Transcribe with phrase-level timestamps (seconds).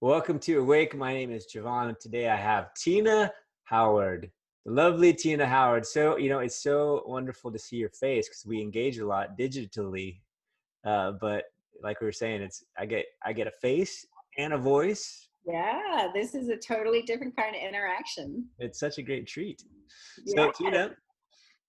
[0.00, 0.96] Welcome to Awake.
[0.96, 3.32] My name is Javon, and today I have Tina
[3.64, 4.30] Howard,
[4.64, 5.84] the lovely Tina Howard.
[5.84, 9.36] So, you know, it's so wonderful to see your face because we engage a lot
[9.36, 10.20] digitally.
[10.86, 11.46] Uh, but
[11.82, 14.06] like we were saying, it's I get I get a face
[14.38, 15.30] and a voice.
[15.44, 18.46] Yeah, this is a totally different kind of interaction.
[18.60, 19.64] It's such a great treat.
[20.26, 20.94] So, Tina,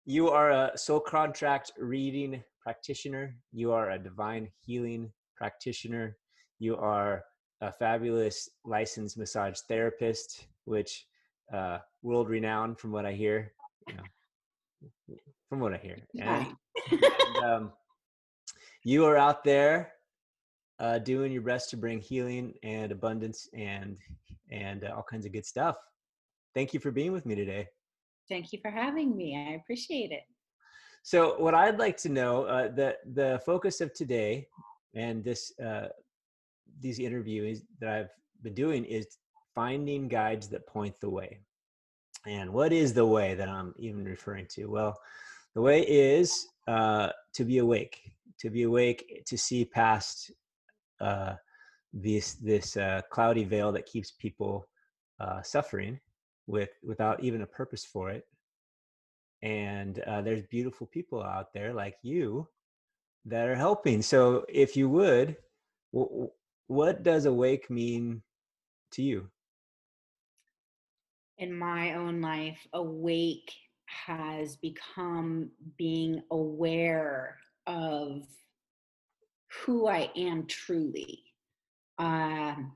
[0.06, 3.36] you are a soul contract reading practitioner.
[3.52, 6.16] You are a divine healing practitioner.
[6.58, 7.22] You are
[7.60, 11.06] a fabulous licensed massage therapist, which
[11.52, 13.52] uh, world renowned from what I hear.
[13.88, 15.16] You know,
[15.48, 15.98] from what I hear.
[16.20, 16.46] And,
[16.90, 17.04] and,
[17.44, 17.72] um,
[18.82, 19.92] you are out there
[20.78, 23.96] uh, doing your best to bring healing and abundance and
[24.50, 25.76] and uh, all kinds of good stuff.
[26.54, 27.68] Thank you for being with me today.
[28.28, 29.36] Thank you for having me.
[29.36, 30.22] I appreciate it.
[31.02, 34.48] So, what I'd like to know, uh, the the focus of today
[34.94, 35.88] and this uh,
[36.84, 38.10] these interviews that I've
[38.42, 39.16] been doing is
[39.54, 41.40] finding guides that point the way.
[42.26, 44.66] And what is the way that I'm even referring to?
[44.66, 44.94] Well,
[45.54, 50.30] the way is uh, to be awake, to be awake, to see past
[51.00, 51.34] uh,
[51.94, 54.68] this this uh, cloudy veil that keeps people
[55.20, 55.98] uh, suffering
[56.46, 58.26] with without even a purpose for it.
[59.42, 62.46] And uh, there's beautiful people out there like you
[63.24, 64.02] that are helping.
[64.02, 65.36] So if you would,
[66.66, 68.22] what does awake mean
[68.92, 69.28] to you?
[71.38, 73.52] In my own life, awake
[73.86, 78.22] has become being aware of
[79.62, 81.22] who I am truly.
[81.98, 82.72] Um,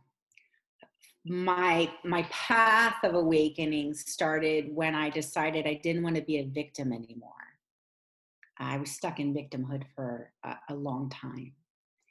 [1.24, 6.46] my my path of awakening started when I decided I didn't want to be a
[6.46, 7.32] victim anymore.
[8.58, 11.52] I was stuck in victimhood for a, a long time.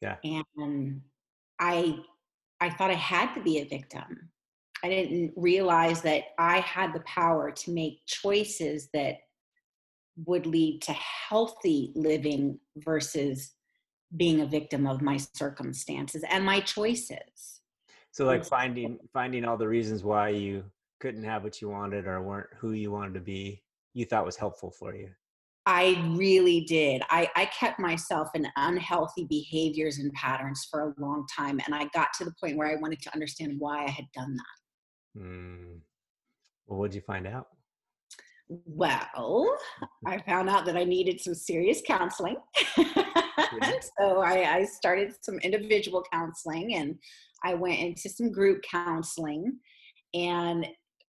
[0.01, 0.15] Yeah.
[0.23, 1.01] And
[1.59, 1.99] I
[2.59, 4.29] I thought I had to be a victim.
[4.83, 9.17] I didn't realize that I had the power to make choices that
[10.25, 13.53] would lead to healthy living versus
[14.15, 17.61] being a victim of my circumstances and my choices.
[18.11, 20.63] So like finding finding all the reasons why you
[20.99, 23.61] couldn't have what you wanted or weren't who you wanted to be,
[23.93, 25.09] you thought was helpful for you.
[25.67, 27.01] I really did.
[27.09, 31.59] I, I kept myself in unhealthy behaviors and patterns for a long time.
[31.65, 34.37] And I got to the point where I wanted to understand why I had done
[34.37, 35.21] that.
[35.21, 35.79] Mm.
[36.67, 37.47] Well, what did you find out?
[38.47, 39.57] Well,
[40.05, 42.37] I found out that I needed some serious counseling.
[42.77, 46.95] so I, I started some individual counseling and
[47.43, 49.57] I went into some group counseling.
[50.13, 50.65] And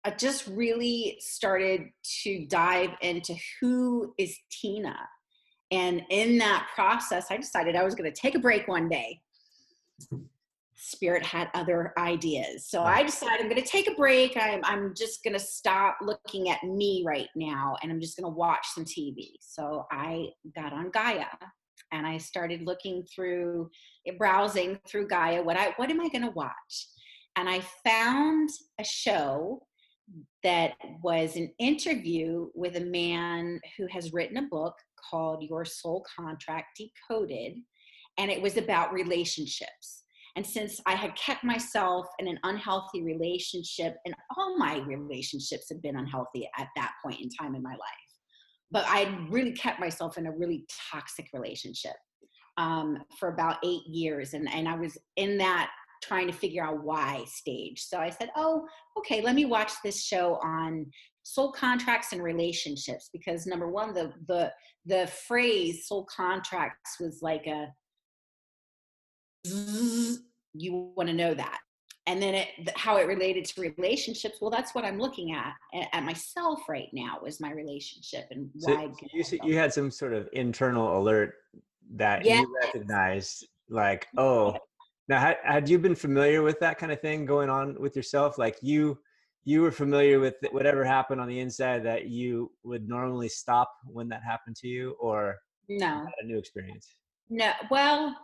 [0.03, 1.89] I just really started
[2.23, 4.97] to dive into who is Tina.
[5.71, 9.21] And in that process, I decided I was going to take a break one day.
[10.75, 12.65] Spirit had other ideas.
[12.67, 14.35] So I decided I'm going to take a break.
[14.35, 18.29] I'm, I'm just going to stop looking at me right now and I'm just going
[18.29, 19.29] to watch some TV.
[19.39, 21.27] So I got on Gaia
[21.91, 23.69] and I started looking through,
[24.17, 25.43] browsing through Gaia.
[25.43, 26.87] What I what am I going to watch?
[27.35, 29.61] And I found a show
[30.43, 30.73] that
[31.03, 34.73] was an interview with a man who has written a book
[35.09, 37.57] called Your Soul Contract Decoded,
[38.17, 40.03] and it was about relationships.
[40.35, 45.81] And since I had kept myself in an unhealthy relationship, and all my relationships have
[45.81, 48.11] been unhealthy at that point in time in my life,
[48.71, 51.95] but I really kept myself in a really toxic relationship
[52.57, 54.33] um, for about eight years.
[54.33, 55.69] And, and I was in that
[56.01, 57.81] trying to figure out why stage.
[57.81, 58.67] So I said, oh,
[58.97, 60.85] okay, let me watch this show on
[61.23, 64.51] soul contracts and relationships because number one, the the
[64.85, 67.67] the phrase soul contracts was like a
[70.53, 71.59] you want to know that
[72.07, 75.53] and then it, how it related to relationships well that's what i'm looking at
[75.93, 78.87] at myself right now is my relationship and why
[79.23, 81.33] so you, you had some sort of internal alert
[81.95, 82.41] that yes.
[82.41, 84.55] you recognized like oh
[85.11, 88.37] now, had, had you been familiar with that kind of thing going on with yourself?
[88.37, 88.97] Like you,
[89.43, 94.07] you were familiar with whatever happened on the inside that you would normally stop when
[94.07, 95.35] that happened to you, or
[95.67, 96.95] no, a new experience?
[97.29, 98.15] No, well,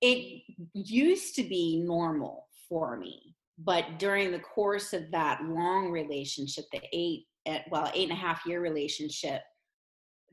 [0.00, 0.42] it
[0.72, 6.80] used to be normal for me, but during the course of that long relationship, the
[6.94, 9.42] eight, eh, well, eight and a half year relationship,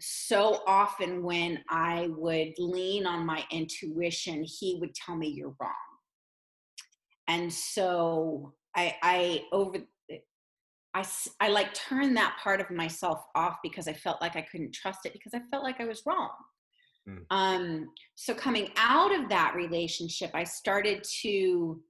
[0.06, 5.72] so often when I would lean on my intuition, he would tell me you're wrong.
[7.30, 9.78] And so I, I over,
[10.94, 11.06] I,
[11.40, 15.06] I like turned that part of myself off because I felt like I couldn't trust
[15.06, 16.32] it because I felt like I was wrong.
[17.08, 17.24] Mm.
[17.30, 21.82] Um, so coming out of that relationship, I started to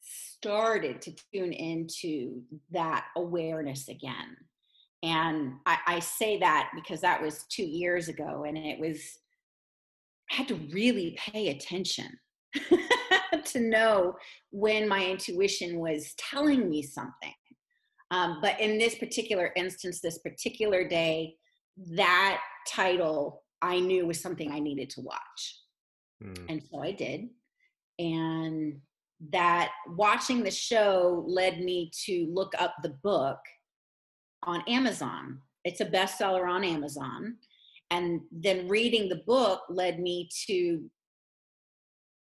[0.00, 4.36] started to tune into that awareness again.
[5.02, 9.00] And I, I say that because that was two years ago, and it was,
[10.30, 12.08] I had to really pay attention
[13.44, 14.14] to know
[14.50, 17.34] when my intuition was telling me something.
[18.12, 21.34] Um, but in this particular instance, this particular day,
[21.96, 25.60] that title I knew was something I needed to watch.
[26.22, 26.44] Mm.
[26.48, 27.28] And so I did.
[27.98, 28.80] And
[29.30, 33.38] that watching the show led me to look up the book
[34.44, 35.38] on Amazon.
[35.64, 37.36] It's a bestseller on Amazon.
[37.90, 40.90] And then reading the book led me to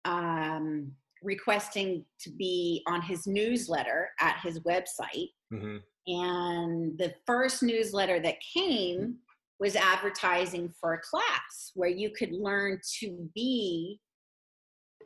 [0.04, 0.92] um,
[1.22, 5.30] requesting to be on his newsletter at his website.
[5.52, 5.76] Mm-hmm.
[6.08, 9.16] And the first newsletter that came
[9.60, 14.00] was advertising for a class where you could learn to be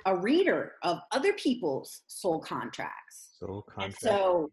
[0.06, 3.32] a reader of other people's soul contracts.
[3.38, 4.00] Soul contracts.
[4.00, 4.50] so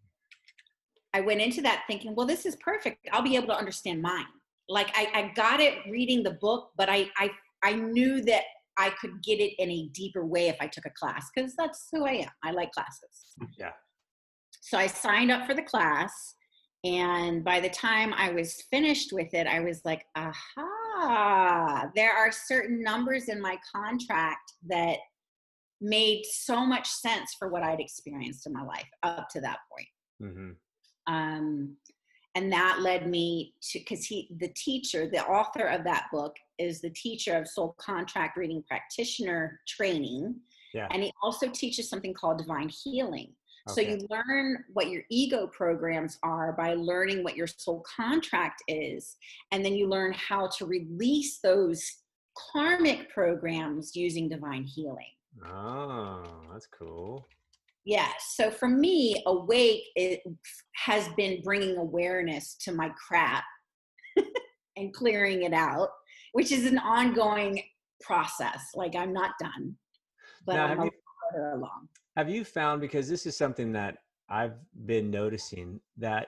[1.13, 3.07] I went into that thinking, well, this is perfect.
[3.11, 4.25] I'll be able to understand mine.
[4.69, 7.29] Like I, I got it reading the book, but I, I
[7.63, 8.43] I knew that
[8.77, 11.87] I could get it in a deeper way if I took a class because that's
[11.91, 12.31] who I am.
[12.43, 13.35] I like classes.
[13.57, 13.71] Yeah.
[14.61, 16.35] So I signed up for the class.
[16.85, 22.31] And by the time I was finished with it, I was like, aha, there are
[22.31, 24.97] certain numbers in my contract that
[25.79, 29.87] made so much sense for what I'd experienced in my life up to that point.
[30.21, 30.51] Mm-hmm.
[31.07, 31.77] Um,
[32.35, 36.81] and that led me to because he the teacher the author of that book is
[36.81, 40.35] the teacher of soul contract reading practitioner training.
[40.73, 40.87] Yeah.
[40.89, 43.31] and he also teaches something called divine healing.
[43.69, 43.85] Okay.
[43.85, 49.15] so you learn what your ego programs are by learning what your soul contract is.
[49.51, 51.89] And then you learn how to release those
[52.51, 55.13] karmic programs using divine healing.
[55.45, 57.25] Oh that's cool
[57.85, 58.35] Yes.
[58.35, 60.21] So for me, awake it
[60.75, 63.43] has been bringing awareness to my crap
[64.77, 65.89] and clearing it out,
[66.31, 67.61] which is an ongoing
[68.01, 68.69] process.
[68.73, 69.75] Like I'm not done,
[70.45, 70.91] but now, I'm have you,
[71.31, 71.89] further along.
[72.15, 73.97] Have you found because this is something that
[74.29, 74.55] I've
[74.85, 76.27] been noticing that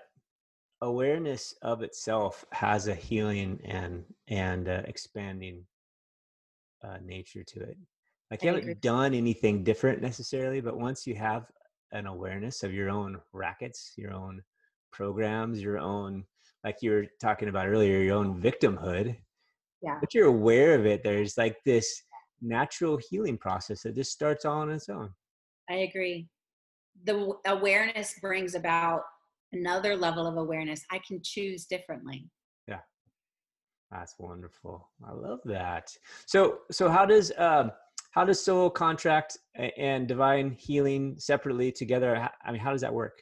[0.81, 5.65] awareness of itself has a healing and and uh, expanding
[6.83, 7.77] uh, nature to it
[8.31, 11.45] like you haven't done anything different necessarily but once you have
[11.91, 14.41] an awareness of your own rackets your own
[14.91, 16.23] programs your own
[16.63, 19.15] like you were talking about earlier your own victimhood
[19.81, 19.97] yeah.
[19.99, 22.01] but you're aware of it there's like this
[22.41, 25.09] natural healing process that just starts all on its own.
[25.69, 26.27] I agree.
[27.03, 29.01] The awareness brings about
[29.51, 30.83] another level of awareness.
[30.91, 32.29] I can choose differently.
[32.67, 32.79] Yeah.
[33.91, 34.89] That's wonderful.
[35.05, 35.89] I love that.
[36.25, 37.71] So so how does um
[38.15, 39.37] how does soul contract
[39.77, 43.21] and divine healing separately together i mean how does that work?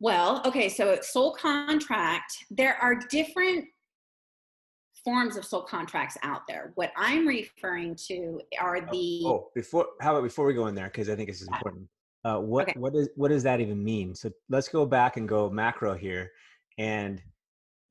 [0.00, 2.32] Well okay so soul contract.
[2.50, 3.64] There are different
[5.04, 6.72] forms of soul contracts out there.
[6.76, 10.76] What i'm referring to are oh, the oh before how about before we go in
[10.76, 11.88] there because i think this is important.
[12.24, 12.78] Uh, what okay.
[12.78, 14.14] what does what does that even mean?
[14.14, 16.30] So let's go back and go macro here
[16.78, 17.20] and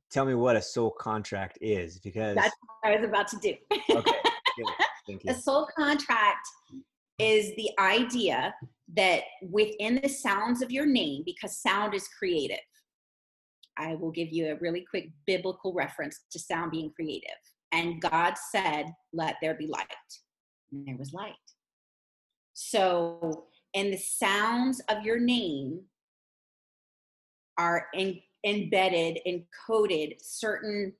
[0.09, 3.53] tell me what a soul contract is because that's what i was about to do.
[3.91, 4.13] Okay
[5.27, 6.47] a soul contract
[7.19, 8.53] is the idea
[8.95, 12.57] that within the sounds of your name, because sound is creative,
[13.77, 17.29] I will give you a really quick biblical reference to sound being creative.
[17.71, 19.87] And God said, Let there be light.
[20.71, 21.33] And there was light.
[22.53, 25.81] So, in the sounds of your name
[27.57, 30.93] are in, embedded, encoded certain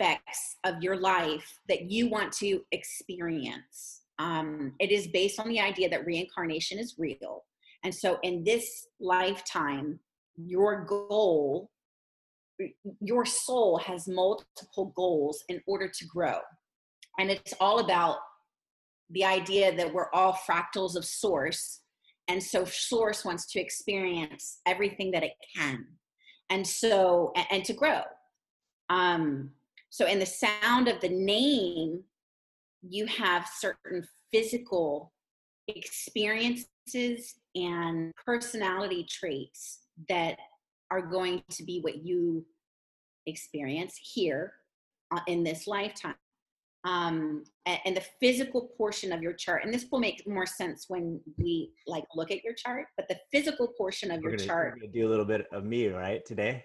[0.00, 4.02] aspects of your life that you want to experience.
[4.18, 7.44] Um, it is based on the idea that reincarnation is real.
[7.84, 10.00] And so, in this lifetime,
[10.36, 11.70] your goal,
[13.00, 16.38] your soul has multiple goals in order to grow.
[17.18, 18.16] And it's all about
[19.10, 21.80] the idea that we're all fractals of source.
[22.28, 25.86] And so, source wants to experience everything that it can.
[26.48, 28.00] And so, and, and to grow.
[28.88, 29.50] Um,
[29.90, 32.02] so, in the sound of the name,
[32.82, 35.12] you have certain physical
[35.68, 40.36] experiences and personality traits that
[40.90, 42.44] are going to be what you
[43.26, 44.52] experience here
[45.10, 46.14] uh, in this lifetime.
[46.84, 50.84] Um, and, and, the physical portion of your chart, and this will make more sense
[50.86, 54.46] when we like look at your chart, but the physical portion of we're your gonna,
[54.46, 54.78] chart.
[54.92, 56.64] do a little bit of me, right, today?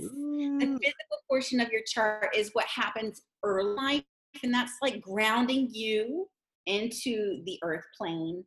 [0.00, 4.04] The physical portion of your chart is what happens early life,
[4.42, 6.26] and that's like grounding you
[6.66, 8.44] into the earth plane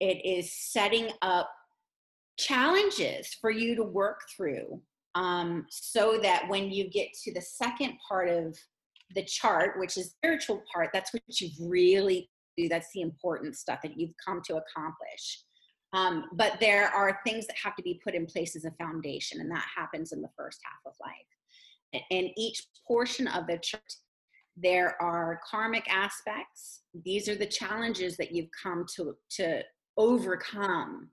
[0.00, 1.50] it is setting up
[2.38, 4.80] challenges for you to work through
[5.14, 8.56] um, so that when you get to the second part of
[9.14, 12.68] the chart, which is spiritual part, that's what you really do.
[12.68, 15.44] That's the important stuff that you've come to accomplish.
[15.92, 19.40] Um, but there are things that have to be put in place as a foundation,
[19.40, 22.02] and that happens in the first half of life.
[22.10, 23.94] And each portion of the chart,
[24.56, 26.82] there are karmic aspects.
[27.04, 29.62] These are the challenges that you've come to to
[29.96, 31.08] overcome.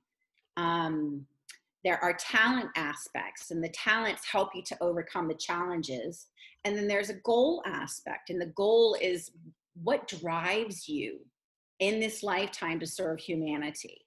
[0.58, 1.26] Um,
[1.84, 6.28] there are talent aspects, and the talents help you to overcome the challenges.
[6.64, 9.32] And then there's a goal aspect, and the goal is
[9.82, 11.20] what drives you
[11.80, 14.06] in this lifetime to serve humanity.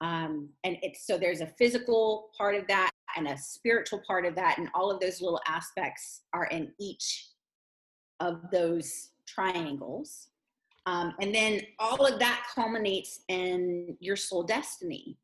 [0.00, 4.34] Um, and it's so there's a physical part of that and a spiritual part of
[4.36, 7.28] that, and all of those little aspects are in each
[8.20, 10.28] of those triangles.
[10.86, 15.18] Um, and then all of that culminates in your soul destiny.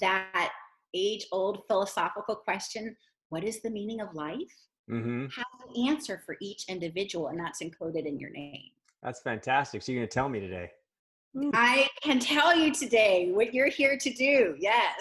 [0.00, 0.52] That
[0.94, 2.96] age old philosophical question
[3.28, 4.52] what is the meaning of life?
[4.90, 5.26] Mm-hmm.
[5.26, 8.70] Have an answer for each individual, and that's encoded in your name.
[9.02, 9.82] That's fantastic.
[9.82, 10.70] So, you're going to tell me today.
[11.52, 14.56] I can tell you today what you're here to do.
[14.58, 14.94] Yes.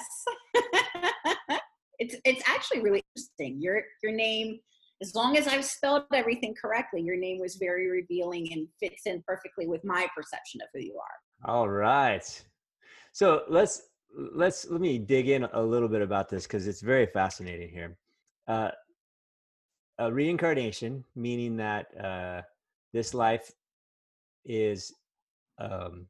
[1.99, 3.61] it's it's actually really interesting.
[3.61, 4.59] Your your name
[5.01, 9.23] as long as I've spelled everything correctly, your name was very revealing and fits in
[9.27, 11.53] perfectly with my perception of who you are.
[11.53, 12.43] All right.
[13.11, 13.83] So let's
[14.33, 17.97] let's let me dig in a little bit about this because it's very fascinating here.
[18.47, 18.71] Uh,
[19.99, 22.41] a reincarnation, meaning that uh,
[22.93, 23.51] this life
[24.43, 24.93] is
[25.59, 26.07] um,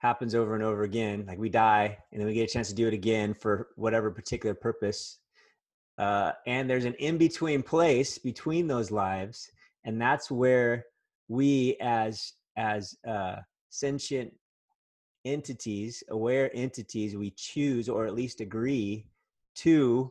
[0.00, 1.24] happens over and over again.
[1.26, 4.10] Like we die, and then we get a chance to do it again for whatever
[4.10, 5.18] particular purpose.
[5.98, 9.50] Uh, and there's an in between place between those lives,
[9.84, 10.86] and that's where
[11.28, 13.36] we, as as uh,
[13.68, 14.32] sentient
[15.24, 19.06] entities, aware entities, we choose or at least agree
[19.54, 20.10] to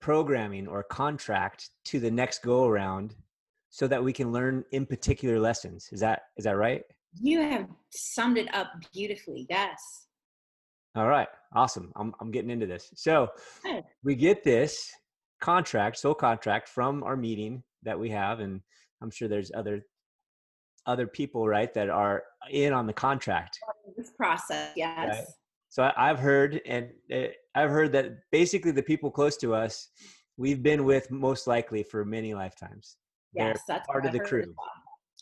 [0.00, 3.14] programming or contract to the next go around
[3.70, 5.88] so that we can learn in particular lessons.
[5.90, 6.82] Is that is that right?
[7.20, 9.46] You have summed it up beautifully.
[9.48, 10.06] Yes.
[10.94, 11.28] All right.
[11.54, 11.92] Awesome.
[11.96, 12.90] I'm I'm getting into this.
[12.94, 13.28] So
[14.02, 14.90] we get this
[15.40, 18.60] contract, soul contract from our meeting that we have and
[19.02, 19.82] I'm sure there's other
[20.86, 23.58] other people, right, that are in on the contract.
[23.96, 25.08] This process, yes.
[25.08, 25.24] Right?
[25.68, 29.88] So I, have heard, and uh, I've heard that basically the people close to us,
[30.36, 32.96] we've been with most likely for many lifetimes.
[33.34, 34.54] Yes, They're that's part of the crew.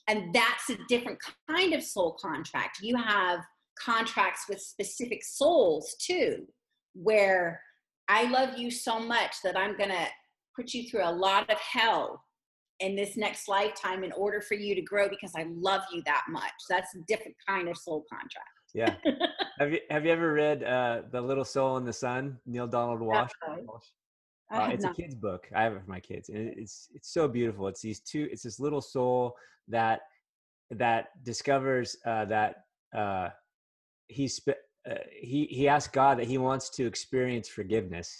[0.08, 1.18] And that's a different
[1.48, 2.78] kind of soul contract.
[2.82, 3.40] You have
[3.78, 6.46] contracts with specific souls too,
[6.94, 7.60] where
[8.08, 10.06] I love you so much that I'm going to
[10.54, 12.22] put you through a lot of hell
[12.80, 16.24] in this next lifetime in order for you to grow because I love you that
[16.28, 16.52] much.
[16.68, 18.48] That's a different kind of soul contract.
[18.74, 18.96] Yeah.
[19.58, 23.00] have you have you ever read uh, The Little Soul and the Sun, Neale Donald
[23.00, 23.30] Walsch?
[24.54, 24.92] Uh, it's not.
[24.92, 25.48] a kid's book.
[25.54, 27.68] I have it for my kids, and it's it's so beautiful.
[27.68, 28.28] It's these two.
[28.30, 29.34] It's this little soul
[29.68, 30.00] that
[30.70, 32.64] that discovers uh, that
[32.96, 33.28] uh,
[34.08, 38.16] he's uh, he he asks God that he wants to experience forgiveness.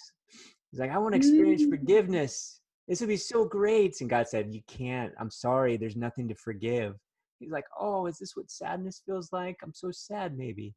[0.70, 1.70] He's like, I want to experience mm.
[1.70, 2.60] forgiveness.
[2.88, 4.00] This would be so great.
[4.00, 5.12] And God said, You can't.
[5.20, 5.76] I'm sorry.
[5.76, 6.96] There's nothing to forgive.
[7.38, 9.56] He's like, Oh, is this what sadness feels like?
[9.62, 10.74] I'm so sad, maybe.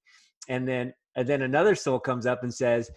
[0.50, 2.92] And then and then another soul comes up and says,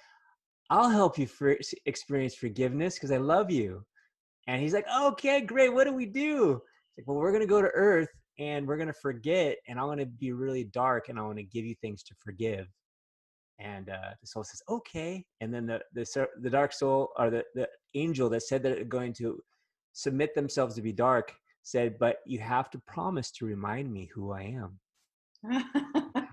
[0.71, 3.85] I'll help you for, experience forgiveness because I love you.
[4.47, 5.73] And he's like, okay, great.
[5.73, 6.61] What do we do?
[6.97, 8.09] Like, well, we're going to go to Earth
[8.39, 11.39] and we're going to forget, and I'm going to be really dark and I want
[11.39, 12.69] to give you things to forgive.
[13.59, 15.27] And uh, the soul says, okay.
[15.41, 18.85] And then the, the, the dark soul or the, the angel that said that they're
[18.85, 19.39] going to
[19.93, 24.33] submit themselves to be dark said, but you have to promise to remind me who
[24.33, 24.79] I am.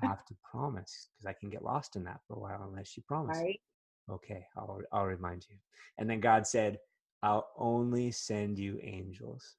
[0.01, 3.03] have to promise because I can get lost in that for a while unless you
[3.07, 3.37] promise.
[3.37, 3.59] Right
[4.09, 5.57] okay i'll i'll remind you.
[5.97, 6.79] And then god said
[7.23, 9.55] i'll only send you angels.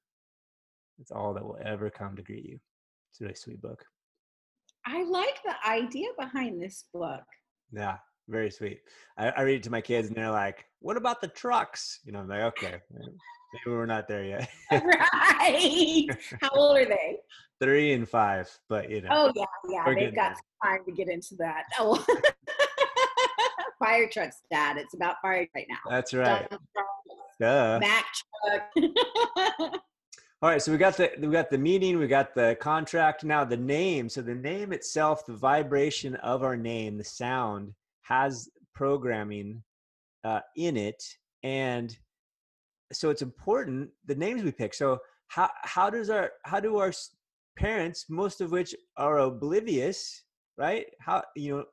[0.97, 2.59] That's all that will ever come to greet you.
[3.11, 3.85] It's a really sweet book.
[4.85, 7.23] I like the idea behind this book.
[7.71, 7.97] Yeah
[8.29, 8.79] very sweet.
[9.17, 11.99] I, I read it to my kids and they're like what about the trucks?
[12.05, 13.07] You know i'm like okay eh,
[13.53, 14.49] maybe we're not there yet.
[14.71, 16.07] Right.
[16.41, 17.17] How old are they?
[17.61, 21.35] Three and five but you know oh yeah yeah they've got time to get into
[21.39, 21.63] that.
[21.79, 22.05] Oh
[23.79, 24.77] fire trucks, Dad.
[24.77, 25.77] It's about fire right now.
[25.89, 26.47] That's right.
[27.39, 27.79] Duh.
[27.79, 28.05] Mac
[28.45, 28.91] truck.
[30.41, 33.23] All right, so we got the we got the meeting, we got the contract.
[33.25, 34.07] Now the name.
[34.07, 39.61] So the name itself, the vibration of our name, the sound has programming
[40.23, 41.03] uh, in it,
[41.43, 41.97] and
[42.93, 44.73] so it's important the names we pick.
[44.73, 46.93] So how how does our how do our
[47.57, 50.23] parents, most of which are oblivious
[50.59, 50.85] right?
[50.99, 51.65] How you know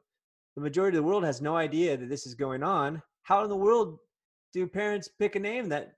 [0.57, 3.03] the majority of the world has no idea that this is going on.
[3.23, 3.99] How in the world
[4.53, 5.93] do parents pick a name that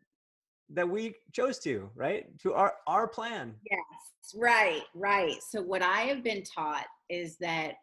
[0.70, 2.26] that we chose to, right?
[2.40, 3.54] To our our plan.
[3.70, 5.36] Yes, right, right.
[5.48, 7.74] So what I have been taught is that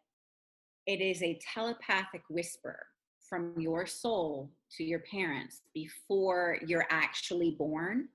[0.86, 2.86] it is a telepathic whisper
[3.28, 8.08] from your soul to your parents before you're actually born.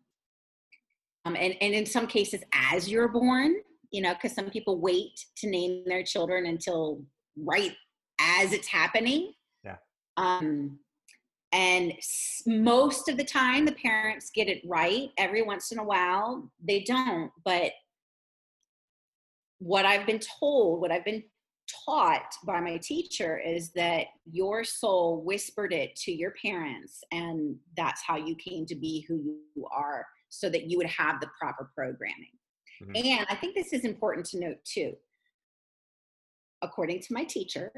[1.25, 3.57] Um, and, and in some cases, as you're born,
[3.91, 7.03] you know, because some people wait to name their children until
[7.37, 7.75] right
[8.21, 9.33] as it's happening.
[9.65, 9.77] Yeah.
[10.17, 10.79] Um,
[11.53, 11.93] and
[12.47, 15.09] most of the time, the parents get it right.
[15.19, 17.33] Every once in a while, they don't.
[17.45, 17.73] But
[19.59, 21.25] what I've been told, what I've been
[21.85, 28.03] taught by my teacher is that your soul whispered it to your parents, and that's
[28.03, 29.17] how you came to be who
[29.55, 32.31] you are, so that you would have the proper programming.
[32.83, 32.97] Mm-hmm.
[32.97, 34.93] And I think this is important to note too.
[36.63, 37.71] According to my teacher,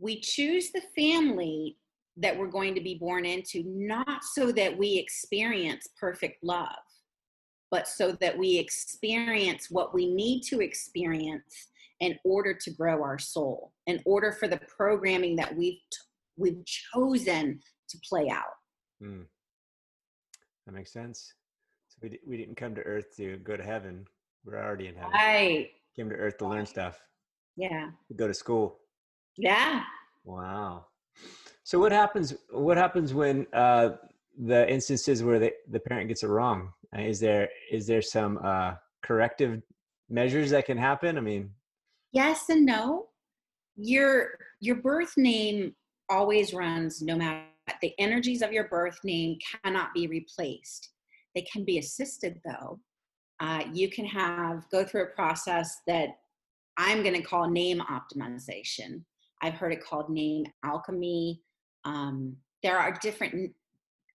[0.00, 1.76] we choose the family
[2.16, 6.68] that we're going to be born into not so that we experience perfect love,
[7.70, 11.68] but so that we experience what we need to experience
[12.00, 15.98] in order to grow our soul, in order for the programming that we've t-
[16.36, 18.54] we've chosen to play out.
[19.02, 19.26] Mm.
[20.66, 21.34] That makes sense.
[21.88, 24.06] So we, d- we didn't come to earth to go to heaven.
[24.44, 25.12] We're already in heaven.
[25.12, 25.68] Right.
[25.94, 26.98] Came to earth to learn stuff.
[27.56, 27.90] Yeah.
[28.08, 28.79] To go to school.
[29.40, 29.82] Yeah.
[30.24, 30.86] Wow.
[31.64, 32.34] So what happens?
[32.50, 33.90] What happens when uh,
[34.38, 36.72] the instances where the, the parent gets it wrong?
[36.96, 39.62] Is there is there some uh, corrective
[40.08, 41.16] measures that can happen?
[41.16, 41.50] I mean,
[42.12, 43.06] yes and no.
[43.76, 44.30] Your
[44.60, 45.74] your birth name
[46.10, 47.46] always runs no matter
[47.80, 50.90] the energies of your birth name cannot be replaced.
[51.34, 52.80] They can be assisted though.
[53.38, 56.08] Uh, you can have go through a process that
[56.76, 59.04] I'm going to call name optimization.
[59.42, 61.40] I've heard it called name alchemy.
[61.84, 63.52] Um, there are different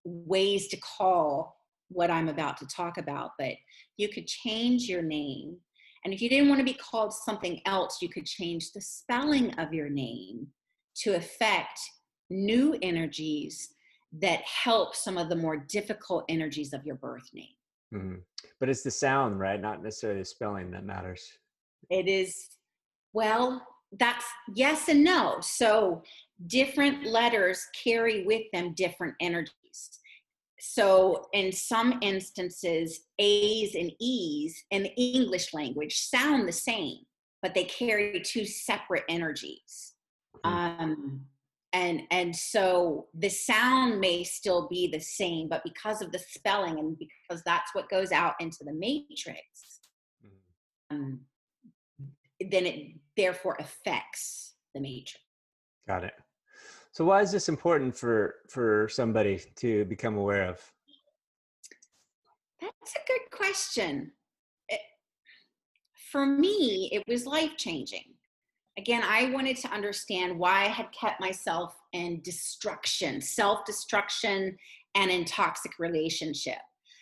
[0.04, 1.58] ways to call
[1.90, 3.54] what I'm about to talk about, but
[3.98, 5.58] you could change your name.
[6.04, 9.54] And if you didn't want to be called something else, you could change the spelling
[9.56, 10.48] of your name
[10.98, 11.80] to affect
[12.30, 13.70] new energies
[14.22, 17.48] that help some of the more difficult energies of your birth name.
[17.94, 18.16] Mm-hmm.
[18.60, 19.60] But it's the sound, right?
[19.60, 21.28] Not necessarily the spelling that matters.
[21.90, 22.50] It is,
[23.14, 25.38] well, that's yes and no.
[25.42, 26.04] So
[26.48, 29.52] different letters carry with them different energies.
[30.60, 37.00] So in some instances, A's and E's in the English language sound the same,
[37.42, 39.94] but they carry two separate energies.
[40.44, 40.54] Hmm.
[40.54, 41.26] Um,
[41.74, 46.80] and and so the sound may still be the same, but because of the spelling
[46.80, 49.82] and because that's what goes out into the matrix,
[50.26, 50.96] mm-hmm.
[50.96, 51.20] um,
[52.50, 55.18] then it therefore affects the major.
[55.88, 56.14] Got it.
[56.92, 60.62] So why is this important for for somebody to become aware of?
[62.62, 64.12] That's a good question.
[64.70, 64.80] It,
[66.12, 68.16] for me, it was life changing.
[68.78, 74.58] Again, I wanted to understand why I had kept myself in destruction, self destruction,
[74.96, 76.60] and in toxic relationship.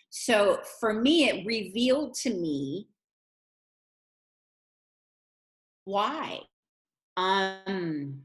[0.09, 2.87] So for me, it revealed to me
[5.85, 6.39] why
[7.17, 8.21] um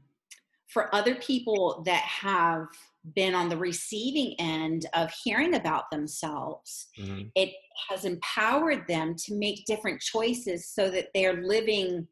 [0.67, 2.67] for other people that have
[3.15, 7.23] been on the receiving end of hearing about themselves mm-hmm.
[7.35, 7.51] it
[7.89, 12.07] has empowered them to make different choices so that they're living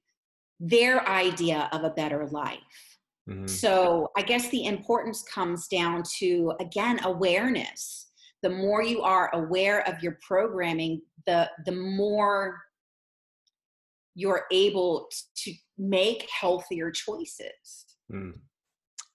[0.60, 2.60] their idea of a better life
[3.30, 3.46] mm-hmm.
[3.46, 8.08] so i guess the importance comes down to again awareness
[8.44, 12.60] the more you are aware of your programming the the more
[14.17, 17.86] you're able to make healthier choices.
[18.12, 18.34] Mm.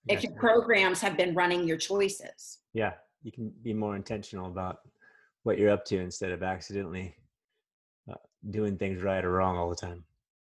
[0.09, 2.59] if your programs have been running your choices.
[2.75, 4.79] Yeah you can be more intentional about
[5.45, 7.15] what you're up to instead of accidentally
[8.11, 8.15] uh,
[8.51, 10.05] doing things right or wrong all the time.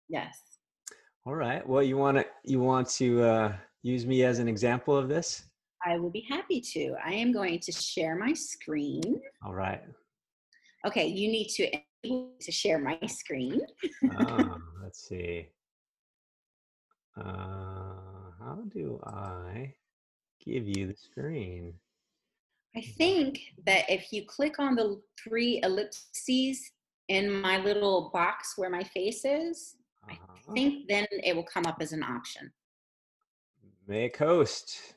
[0.10, 0.40] Yes.
[1.26, 4.98] All right well you want to you want to uh, use me as an example
[4.98, 5.44] of this?
[5.86, 6.96] I will be happy to.
[7.04, 9.22] I am going to share my screen.
[9.46, 9.82] All right.
[10.88, 11.70] Okay you need to
[12.04, 13.62] to share my screen.
[14.20, 15.48] oh, let's see.
[17.18, 17.92] Uh,
[18.40, 19.74] how do I
[20.44, 21.74] give you the screen?
[22.76, 26.72] I think that if you click on the three ellipses
[27.10, 29.76] in my little box where my face is,
[30.10, 30.16] uh-huh.
[30.50, 32.52] I think then it will come up as an option.
[33.88, 34.96] Make host.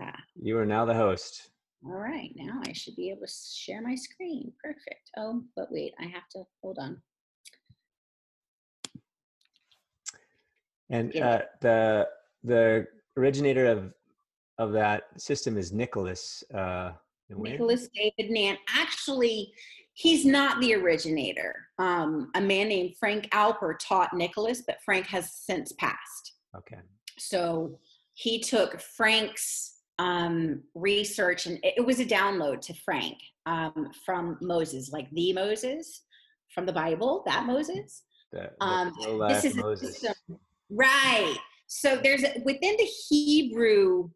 [0.00, 0.16] Ah.
[0.34, 1.50] You are now the host.
[1.84, 4.52] All right, now I should be able to share my screen.
[4.62, 5.10] Perfect.
[5.16, 7.00] Oh, but wait, I have to, hold on.
[10.90, 12.08] And uh, the
[12.42, 13.92] the originator of
[14.58, 16.42] of that system is Nicholas.
[16.52, 16.92] Uh,
[17.30, 18.58] Nicholas David Nant.
[18.76, 19.52] Actually,
[19.94, 21.54] he's not the originator.
[21.78, 26.34] Um, a man named Frank Alper taught Nicholas, but Frank has since passed.
[26.56, 26.80] Okay.
[27.18, 27.78] So
[28.14, 34.38] he took Frank's um, research, and it, it was a download to Frank um, from
[34.40, 36.04] Moses, like the Moses
[36.54, 38.02] from the Bible, that Moses.
[38.32, 38.94] The Um,
[39.28, 40.00] this is Moses.
[40.00, 40.14] system.
[40.70, 41.36] Right.
[41.66, 44.08] So there's within the Hebrew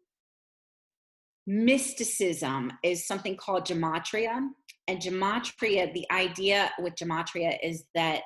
[1.45, 4.49] mysticism is something called gematria.
[4.87, 8.21] And gematria, the idea with gematria is that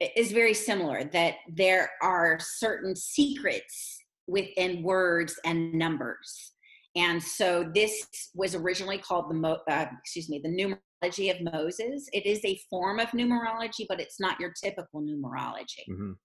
[0.00, 6.52] it is very similar that there are certain secrets within words and numbers.
[6.96, 12.08] And so this was originally called the Mo, uh, excuse me, the numerology of Moses.
[12.12, 15.86] It is a form of numerology, but it's not your typical numerology.
[15.88, 16.16] Mhm.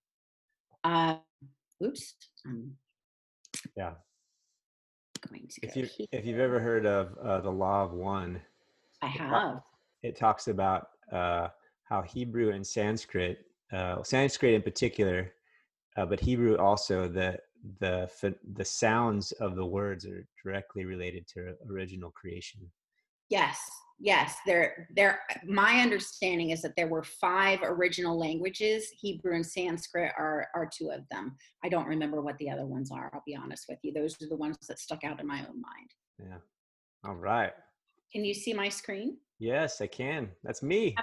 [0.84, 1.18] Uh,
[1.84, 2.16] oops.
[2.46, 2.78] I'm
[3.76, 3.96] Yeah.
[5.28, 6.08] going to If you here.
[6.12, 8.42] if you've ever heard of uh, the law of one,
[9.02, 9.64] I have.
[10.04, 11.50] it talks about uh,
[11.84, 15.34] how Hebrew and Sanskrit, uh, Sanskrit in particular,
[15.98, 17.40] uh, but Hebrew also, the
[17.79, 18.10] the
[18.55, 22.62] the sounds of the words are directly related to original creation.
[23.29, 23.60] Yes,
[23.99, 24.36] yes.
[24.45, 25.19] There, there.
[25.45, 28.88] My understanding is that there were five original languages.
[28.99, 31.36] Hebrew and Sanskrit are are two of them.
[31.63, 33.12] I don't remember what the other ones are.
[33.13, 33.93] I'll be honest with you.
[33.93, 35.91] Those are the ones that stuck out in my own mind.
[36.19, 36.38] Yeah.
[37.05, 37.53] All right.
[38.12, 39.17] Can you see my screen?
[39.38, 40.29] Yes, I can.
[40.43, 40.95] That's me.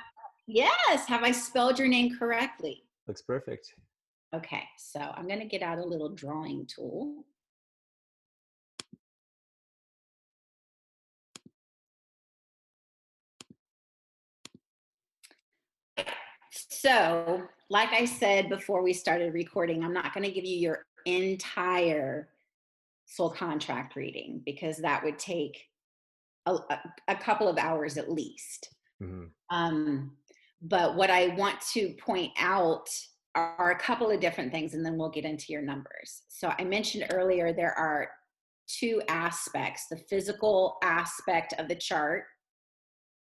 [0.46, 1.06] Yes.
[1.06, 2.82] Have I spelled your name correctly?
[3.06, 3.72] Looks perfect.
[4.34, 4.64] Okay.
[4.78, 7.24] So I'm going to get out a little drawing tool.
[16.50, 20.86] So, like I said before we started recording, I'm not going to give you your
[21.04, 22.28] entire
[23.06, 25.64] soul contract reading because that would take
[26.46, 26.58] a,
[27.08, 28.68] a, couple of hours at least.
[29.00, 30.12] hmm Um,
[30.62, 32.88] but what I want to point out
[33.36, 36.22] are a couple of different things, and then we'll get into your numbers.
[36.28, 38.08] So I mentioned earlier there are
[38.66, 42.24] two aspects the physical aspect of the chart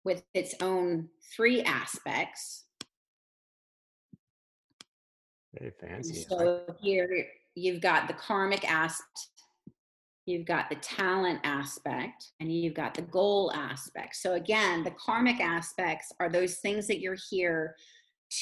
[0.04, 2.66] with its own three aspects.
[5.58, 6.24] Very fancy.
[6.28, 9.28] So here you've got the karmic aspect,
[10.26, 14.16] you've got the talent aspect, and you've got the goal aspect.
[14.16, 17.74] So again, the karmic aspects are those things that you're here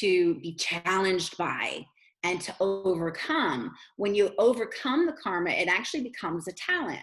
[0.00, 1.84] to be challenged by
[2.22, 3.74] and to overcome.
[3.96, 7.00] When you overcome the karma, it actually becomes a talent.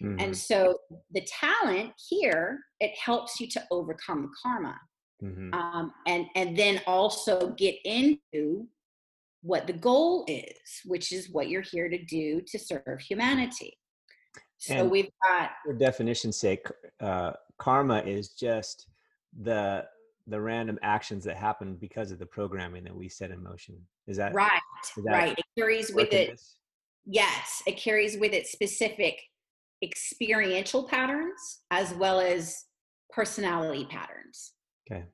[0.00, 0.78] Mhm, And so
[1.10, 4.80] the talent here, it helps you to overcome the karma
[5.22, 5.52] mhm.
[5.54, 8.66] um, and and then also get into
[9.42, 13.76] what the goal is, which is what you're here to do to serve humanity.
[14.58, 16.66] So And- we've got For definition's sake,
[17.00, 18.88] uh, karma is just
[19.38, 19.86] the
[20.26, 23.76] the random actions that happen because of the programming that we set in motion.
[24.06, 24.60] Is that right,
[24.96, 25.38] is that right.
[25.38, 26.30] It carries with it.
[26.30, 26.56] this?
[27.06, 29.20] Yes, it carries with it specific
[29.82, 32.64] experiential patterns as well as
[33.10, 34.52] personality patterns.
[34.90, 35.04] Okay.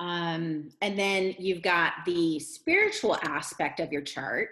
[0.00, 4.48] Um, and then you've got the spiritual aspect of your chart,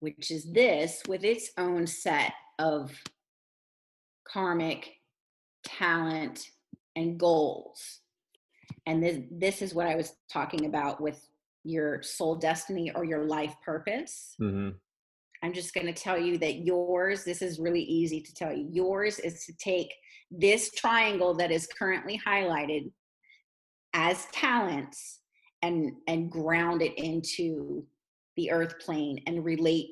[0.00, 2.92] which is this with its own set of
[4.26, 4.92] karmic
[5.64, 6.50] talent
[6.96, 8.00] and goals.
[8.86, 11.26] And this, this is what I was talking about with
[11.64, 14.34] your soul destiny or your life purpose.
[14.38, 14.70] hmm
[15.42, 18.66] I'm just going to tell you that yours, this is really easy to tell you,
[18.72, 19.92] yours is to take
[20.30, 22.90] this triangle that is currently highlighted
[23.92, 25.20] as talents
[25.60, 27.84] and and ground it into
[28.36, 29.88] the earth plane and relate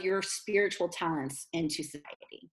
[0.00, 2.50] your spiritual talents into society.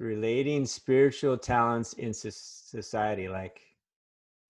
[0.00, 3.60] So relating spiritual talents in society, like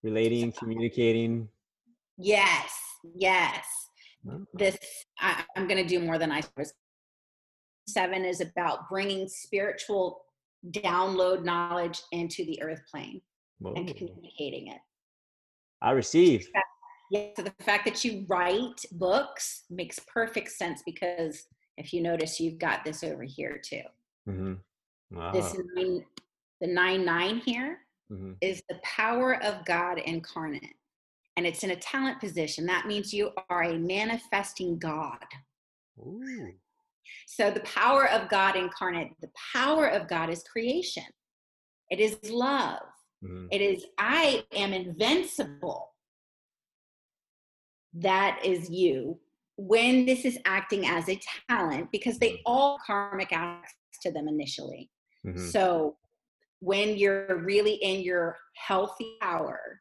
[0.02, 1.48] relating, communicating.
[2.18, 2.72] Yes,
[3.16, 3.66] yes.
[4.54, 4.78] This
[5.18, 6.72] I, I'm going to do more than I was.
[7.88, 10.22] Seven is about bringing spiritual
[10.70, 13.20] download knowledge into the earth plane
[13.58, 13.72] whoa.
[13.74, 14.80] and communicating it.
[15.82, 16.48] I receive.
[17.10, 22.38] Yeah, so the fact that you write books makes perfect sense because if you notice,
[22.38, 23.82] you've got this over here too.
[24.26, 24.54] hmm
[25.10, 25.32] Wow.
[25.32, 26.04] This nine,
[26.60, 30.74] the nine nine here hmm is the power of God incarnate,
[31.36, 32.64] and it's in a talent position.
[32.66, 35.18] That means you are a manifesting God.
[35.98, 36.52] Ooh.
[37.26, 41.04] So the power of God incarnate, the power of God is creation.
[41.90, 42.82] It is love.
[43.24, 43.48] Mhm.
[43.50, 45.86] It is I am invincible.
[47.92, 49.18] that is you.
[49.56, 52.42] When this is acting as a talent, because they Mm-hmm.
[52.46, 54.88] all karmic acts to them initially.
[55.24, 55.50] Mhm.
[55.50, 55.98] So
[56.60, 59.80] when you're really in your healthy hour,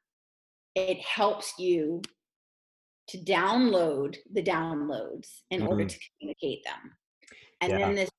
[0.76, 2.02] it helps you
[3.08, 5.90] to download the downloads in order Mhm.
[5.90, 6.98] to communicate them.
[7.62, 7.80] And Yeah.
[7.80, 8.10] then this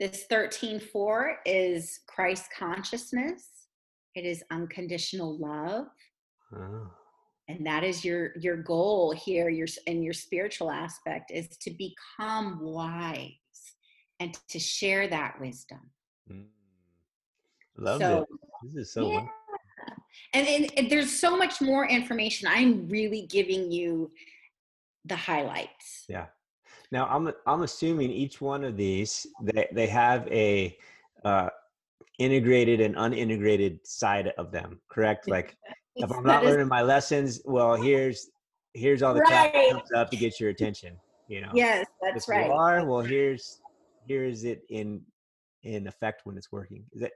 [0.00, 3.68] this 13.4 is Christ consciousness.
[4.14, 5.86] It is unconditional love.
[6.52, 6.92] Oh.
[7.48, 12.60] And that is your your goal here, your and your spiritual aspect is to become
[12.60, 13.76] wise
[14.18, 15.92] and to share that wisdom.
[16.30, 16.44] Mm.
[17.76, 18.28] Loved so it.
[18.62, 19.14] This is so yeah.
[19.14, 19.34] wonderful.
[20.32, 22.48] and, and, and there's so much more information.
[22.50, 24.10] I'm really giving you
[25.04, 26.04] the highlights.
[26.08, 26.26] Yeah.
[26.90, 30.78] Now I'm I'm assuming each one of these they they have a
[31.24, 31.48] uh,
[32.18, 34.80] integrated and unintegrated side of them.
[34.88, 35.28] Correct?
[35.28, 35.56] Like
[35.96, 38.30] if I'm not learning my lessons, well, here's
[38.74, 40.96] here's all the crap that comes up to get your attention.
[41.28, 41.50] You know.
[41.54, 42.46] yes, that's if right.
[42.46, 43.60] you are, well, here's
[44.06, 45.00] here's it in
[45.64, 46.84] in effect when it's working.
[46.92, 47.12] Is that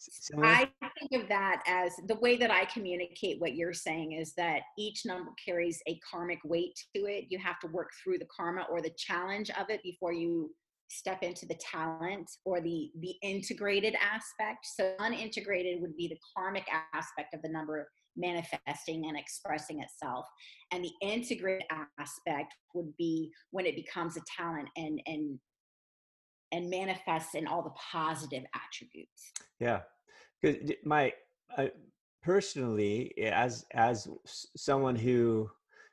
[0.00, 0.46] s- similar?
[0.46, 0.68] I
[0.98, 5.04] think of that as the way that I communicate what you're saying is that each
[5.04, 7.26] number carries a karmic weight to it.
[7.28, 10.50] You have to work through the karma or the challenge of it before you
[10.88, 14.64] step into the talent or the the integrated aspect.
[14.64, 20.26] So unintegrated would be the karmic aspect of the number manifesting and expressing itself.
[20.72, 21.66] And the integrated
[21.98, 25.38] aspect would be when it becomes a talent and and
[26.52, 29.32] and manifests in all the positive attributes.
[29.60, 29.80] Yeah,
[30.40, 31.12] because my
[32.22, 34.08] personally, eh, as as
[34.56, 35.50] someone who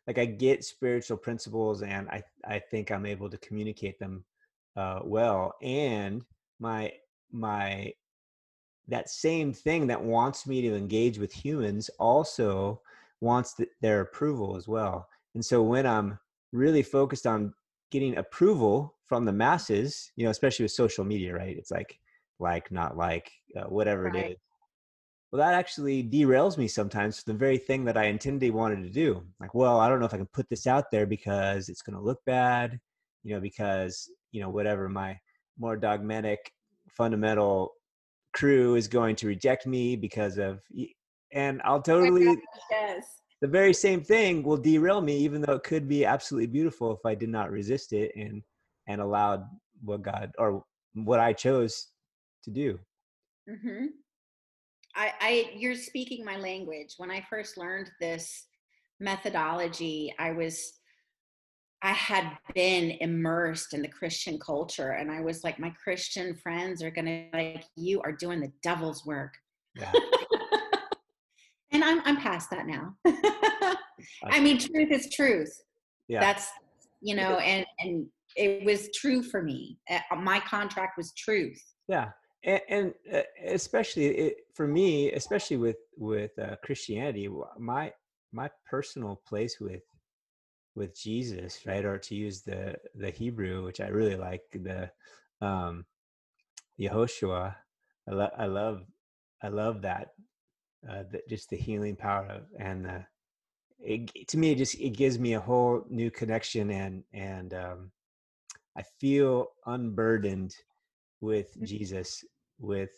[0.07, 4.23] like I get spiritual principles, and I I think I'm able to communicate them
[4.75, 6.23] uh, well, and
[6.59, 6.91] my
[7.31, 7.93] my
[8.87, 12.81] that same thing that wants me to engage with humans also
[13.21, 15.07] wants th- their approval as well.
[15.35, 16.19] And so when I'm
[16.51, 17.53] really focused on
[17.91, 21.55] getting approval from the masses, you know, especially with social media, right?
[21.55, 21.99] It's like
[22.39, 24.31] like, not like, uh, whatever it Right.
[24.31, 24.37] is.
[25.31, 28.89] Well, that actually derails me sometimes from the very thing that I intended wanted to
[28.89, 29.23] do.
[29.39, 31.95] Like, well, I don't know if I can put this out there because it's going
[31.95, 32.79] to look bad,
[33.23, 35.15] you know, because you know whatever my
[35.59, 36.51] more dogmatic,
[36.89, 37.73] fundamental
[38.33, 40.59] crew is going to reject me because of,
[41.31, 42.35] and I'll totally
[42.71, 43.05] Yes.
[43.41, 47.05] the very same thing will derail me even though it could be absolutely beautiful if
[47.05, 48.41] i did not resist it and
[48.87, 49.43] and allowed
[49.83, 51.87] what god or what i chose
[52.43, 52.79] to do
[53.49, 53.85] Mm-hmm.
[54.95, 56.93] I, I, you're speaking my language.
[56.97, 58.45] When I first learned this
[58.99, 60.73] methodology, I was,
[61.81, 66.81] I had been immersed in the Christian culture, and I was like, my Christian friends
[66.83, 69.33] are gonna like, you are doing the devil's work,
[69.75, 69.91] yeah
[71.71, 72.95] and I'm, I'm past that now.
[74.25, 75.53] I mean, truth is truth.
[76.07, 76.47] yeah That's,
[77.01, 79.77] you know, and and it was true for me.
[79.89, 81.61] Uh, My contract was truth.
[81.87, 82.09] yeah
[82.45, 87.91] and, and uh, especially it, for me especially with with uh, christianity my
[88.31, 89.83] my personal place with
[90.75, 94.89] with jesus right or to use the the hebrew which i really like the
[95.41, 95.85] um
[96.79, 97.55] yehoshua
[98.09, 98.83] i, lo- I love
[99.43, 100.07] i love that
[100.89, 103.05] uh the, just the healing power of and the
[103.79, 107.91] it, to me it just it gives me a whole new connection and and um
[108.77, 110.55] i feel unburdened
[111.21, 111.65] with mm-hmm.
[111.65, 112.23] jesus
[112.59, 112.91] with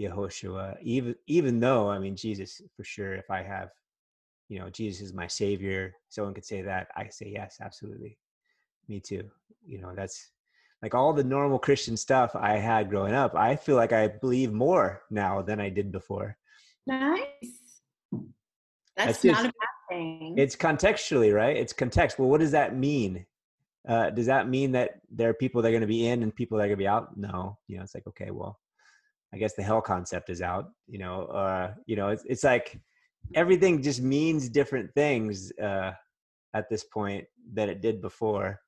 [0.00, 3.70] yehoshua even even though i mean jesus for sure if i have
[4.48, 8.18] you know jesus is my savior someone could say that i say yes absolutely.
[8.88, 9.24] Me too
[9.66, 10.30] you know that's
[10.82, 14.52] like all the normal christian stuff i had growing up i feel like i believe
[14.52, 16.36] more now than i did before.
[16.86, 17.22] Nice.
[18.96, 20.34] That's, That's not just- a bad thing.
[20.36, 21.56] it's contextually right?
[21.56, 23.24] It's context well what does that mean
[23.88, 26.34] uh, does that mean that there are people that are going to be in and
[26.34, 28.58] people that are going to be out no you know it's like okay well
[29.32, 32.80] i guess the hell concept is out you know uh you know it's, it's like
[33.34, 35.92] everything just means different things uh
[36.54, 38.60] at this point than it did before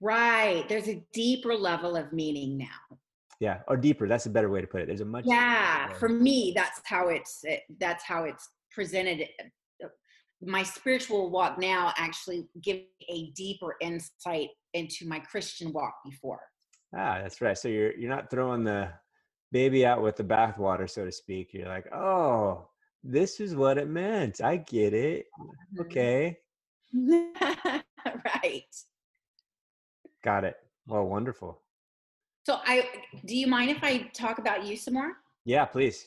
[0.00, 0.64] right.
[0.68, 2.98] There's a deeper level of meaning now.
[3.40, 5.88] yeah or deeper that's a better way to put it there's a much Yeah.
[5.88, 5.94] Yeah.
[5.94, 9.26] For me, that's how it's it, that's how it's presented.
[10.40, 16.40] My spiritual walk now actually gives a deeper insight into my Christian walk before.
[16.96, 17.58] ah that's right.
[17.58, 18.90] So you're you're not throwing the
[19.50, 21.52] baby out with the bathwater so to speak.
[21.52, 22.68] You're like oh
[23.02, 24.40] this is what it meant.
[24.40, 25.26] I get it.
[25.80, 26.38] Okay.
[28.24, 28.74] Right.
[30.24, 30.56] got it.
[30.86, 31.60] Well wonderful.
[32.46, 32.88] So I
[33.26, 35.12] do you mind if I talk about you some more?
[35.44, 36.06] yeah please.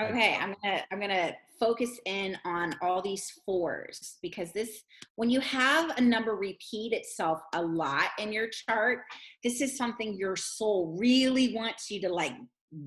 [0.00, 4.82] Okay, I'm gonna I'm gonna focus in on all these fours because this
[5.16, 9.00] when you have a number repeat itself a lot in your chart
[9.42, 12.34] this is something your soul really wants you to like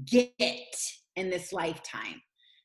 [0.05, 0.75] get
[1.15, 2.21] in this lifetime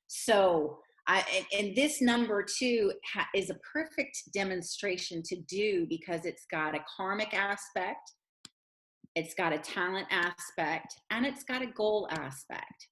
[0.07, 6.47] so I, and this number two ha, is a perfect demonstration to do because it's
[6.51, 8.13] got a karmic aspect,
[9.15, 12.89] it's got a talent aspect, and it's got a goal aspect.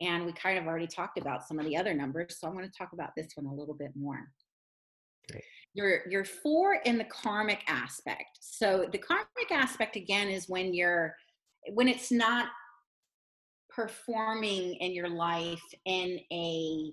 [0.00, 2.66] And we kind of already talked about some of the other numbers, so I'm going
[2.66, 4.30] to talk about this one a little bit more.
[5.30, 5.44] Great.
[6.08, 8.38] you're four in the karmic aspect.
[8.40, 11.14] So the karmic aspect again is when you're
[11.74, 12.48] when it's not
[13.68, 16.92] performing in your life in a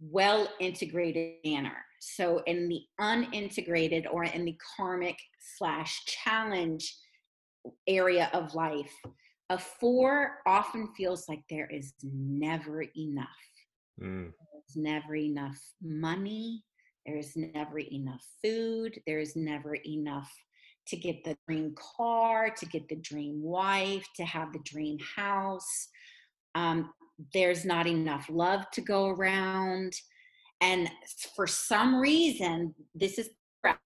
[0.00, 1.76] well integrated manner.
[2.00, 5.16] So, in the unintegrated or in the karmic
[5.56, 6.94] slash challenge
[7.86, 8.92] area of life,
[9.50, 13.28] a four often feels like there is never enough.
[14.00, 14.32] Mm.
[14.52, 16.64] There's never enough money.
[17.06, 18.98] There's never enough food.
[19.06, 20.32] There's never enough
[20.88, 25.88] to get the dream car, to get the dream wife, to have the dream house.
[26.54, 26.92] Um,
[27.32, 29.94] there's not enough love to go around.
[30.60, 30.90] And
[31.36, 33.30] for some reason, this is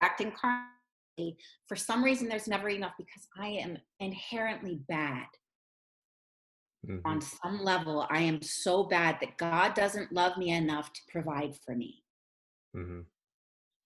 [0.01, 1.35] acting karmically.
[1.67, 5.25] For some reason, there's never enough because I am inherently bad.
[6.87, 7.05] Mm-hmm.
[7.05, 11.55] On some level, I am so bad that God doesn't love me enough to provide
[11.65, 12.03] for me.
[12.75, 13.01] Mm-hmm.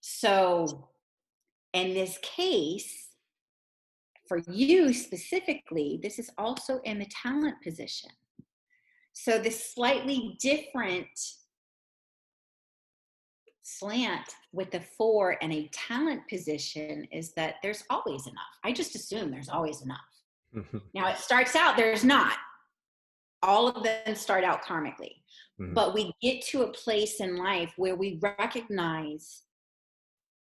[0.02, 0.90] So,
[1.74, 3.10] in this case,
[4.28, 8.12] for you specifically, this is also in the talent position.
[9.14, 11.08] So the slightly different
[13.62, 18.42] slant with the four and a talent position is that there's always enough.
[18.64, 20.00] I just assume there's always enough.
[20.56, 20.78] Mm-hmm.
[20.94, 22.34] Now it starts out there's not.
[23.44, 25.22] All of them start out karmically.
[25.62, 25.74] Mm-hmm.
[25.74, 29.44] But we get to a place in life where we recognize,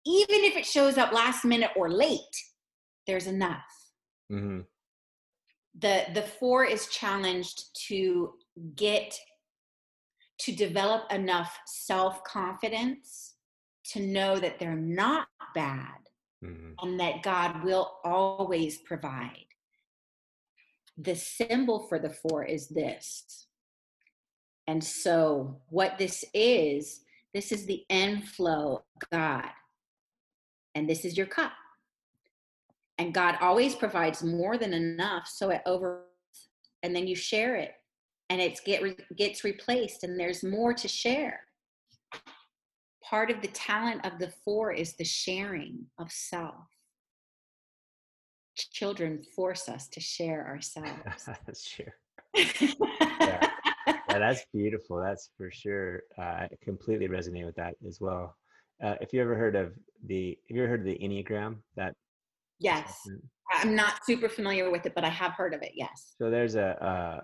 [0.07, 2.20] even if it shows up last minute or late,
[3.07, 3.64] there's enough.
[4.33, 4.61] Mm-hmm.
[5.80, 8.35] The the four is challenged to
[8.76, 9.18] get
[10.38, 13.35] to develop enough self confidence
[13.92, 15.98] to know that they're not bad
[16.42, 16.72] mm-hmm.
[16.83, 19.46] and that God will always provide.
[20.96, 23.46] The symbol for the four is this.
[24.66, 27.00] And so, what this is,
[27.35, 29.50] this is the inflow of God.
[30.74, 31.52] And this is your cup.
[32.98, 36.04] And God always provides more than enough, so it over,
[36.83, 37.72] and then you share it
[38.30, 38.83] and it get
[39.16, 41.40] gets replaced and there's more to share
[43.02, 46.66] part of the talent of the four is the sharing of self
[48.54, 50.90] children force us to share ourselves.
[51.46, 51.86] That's true.
[52.34, 52.46] Yeah.
[53.86, 54.18] yeah.
[54.18, 58.36] that's beautiful that's for sure uh, i completely resonate with that as well.
[58.82, 59.72] Uh, if you ever heard of
[60.06, 61.94] the have you ever heard of the enneagram that
[62.58, 63.00] yes.
[63.52, 66.14] i'm not super familiar with it but i have heard of it yes.
[66.18, 67.20] So there's a uh,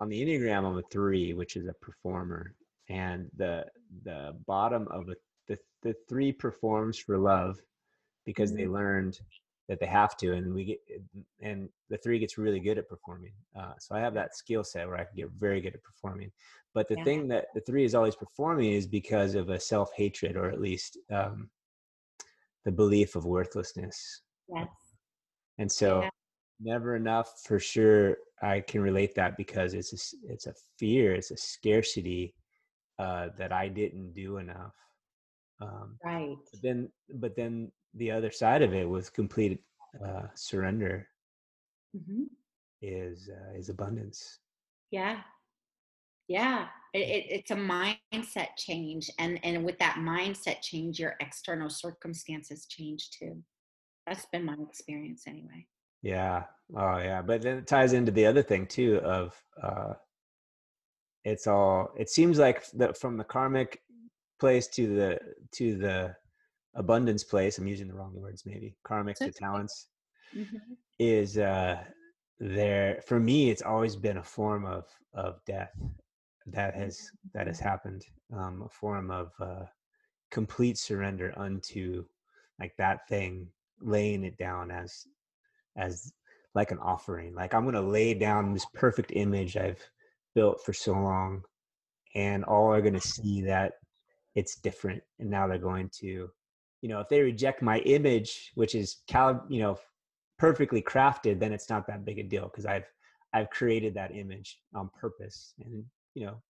[0.00, 2.54] on the enneagram i'm a three which is a performer
[2.88, 3.64] and the
[4.04, 5.14] the bottom of a,
[5.48, 7.60] the, the three performs for love
[8.24, 9.18] because they learned
[9.72, 10.78] that they have to and we get
[11.40, 14.86] and the three gets really good at performing uh, so i have that skill set
[14.86, 16.30] where i can get very good at performing
[16.74, 17.04] but the yeah.
[17.04, 20.98] thing that the three is always performing is because of a self-hatred or at least
[21.10, 21.48] um,
[22.66, 24.20] the belief of worthlessness
[24.54, 24.68] yes.
[25.56, 26.10] and so yeah
[26.64, 31.32] never enough for sure i can relate that because it's a, it's a fear it's
[31.32, 32.34] a scarcity
[32.98, 34.76] uh, that i didn't do enough
[35.60, 39.60] um, right but then but then the other side of it was complete
[40.04, 41.06] uh, surrender
[41.96, 42.24] mm-hmm.
[42.80, 44.38] is uh, is abundance
[44.90, 45.20] yeah
[46.28, 51.68] yeah it, it, it's a mindset change and and with that mindset change your external
[51.68, 53.42] circumstances change too
[54.06, 55.66] that's been my experience anyway
[56.02, 56.44] yeah.
[56.76, 57.22] Oh, yeah.
[57.22, 59.94] But then it ties into the other thing too of uh,
[61.24, 61.90] it's all.
[61.96, 63.80] It seems like that from the karmic
[64.40, 65.18] place to the
[65.52, 66.16] to the
[66.74, 67.58] abundance place.
[67.58, 69.88] I'm using the wrong words, maybe karmic to talents
[70.36, 70.56] mm-hmm.
[70.98, 71.78] is uh,
[72.38, 73.50] there for me.
[73.50, 75.72] It's always been a form of of death
[76.46, 77.68] that has that has mm-hmm.
[77.68, 78.04] happened.
[78.34, 79.64] Um, a form of uh,
[80.30, 82.04] complete surrender unto
[82.58, 83.48] like that thing,
[83.80, 85.06] laying it down as
[85.76, 86.12] as
[86.54, 87.34] like an offering.
[87.34, 89.82] Like I'm going to lay down this perfect image I've
[90.34, 91.42] built for so long,
[92.14, 93.74] and all are going to see that
[94.34, 95.02] it's different.
[95.18, 96.30] And now they're going to,
[96.82, 99.78] you know, if they reject my image, which is cal, you know,
[100.38, 102.86] perfectly crafted, then it's not that big a deal because I've
[103.32, 106.42] I've created that image on purpose, and you know,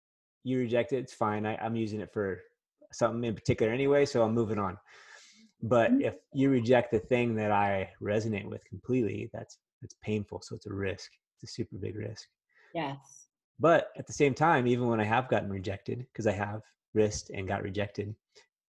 [0.42, 1.46] you reject it, it's fine.
[1.46, 2.40] I, I'm using it for
[2.92, 4.78] something in particular anyway, so I'm moving on.
[5.62, 6.00] But Mhm.
[6.00, 10.40] if you reject the thing that I resonate with completely, that's it's painful.
[10.42, 11.12] So it's a risk.
[11.36, 12.28] It's a super big risk.
[12.74, 13.28] Yes.
[13.60, 16.62] But at the same time, even when I have gotten rejected, because I have
[16.94, 18.14] risked and got rejected,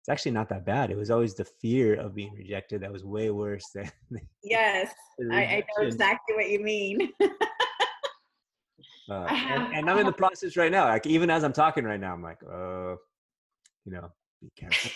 [0.03, 0.91] it's actually not that bad.
[0.91, 3.89] It was always the fear of being rejected that was way worse than
[4.43, 4.93] Yes.
[5.31, 7.09] I, I know exactly what you mean.
[9.09, 10.85] Uh, have- and, and I'm in the process right now.
[10.87, 12.95] Like even as I'm talking right now, I'm like, uh,
[13.83, 14.09] you know,
[14.41, 14.91] be careful.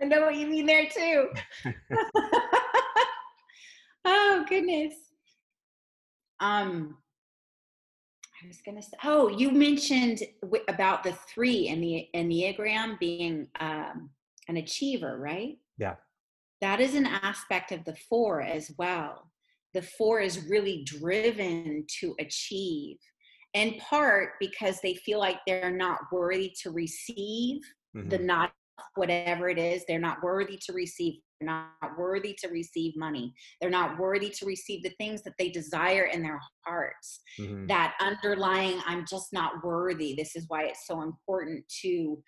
[0.00, 1.28] I know what you mean there too.
[4.06, 4.94] oh goodness.
[6.40, 6.96] Um,
[8.42, 8.96] I was gonna say.
[9.04, 14.10] Oh, you mentioned w- about the three in the enneagram being um,
[14.48, 15.58] an achiever, right?
[15.78, 15.96] Yeah.
[16.60, 19.30] That is an aspect of the four as well.
[19.74, 22.96] The four is really driven to achieve,
[23.54, 27.60] in part because they feel like they're not worthy to receive
[27.94, 28.24] the Mhm.
[28.24, 28.52] not
[28.94, 33.98] whatever it is they're not worthy to receive not worthy to receive money they're not
[33.98, 37.68] worthy to receive the things that they desire in their hearts Mhm.
[37.68, 42.22] that underlying i'm just not worthy this is why it's so important to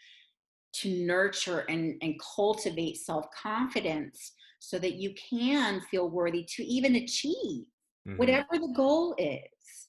[0.73, 7.67] to nurture and and cultivate self-confidence so that you can feel worthy to even achieve
[8.07, 8.17] Mhm.
[8.17, 9.89] whatever the goal is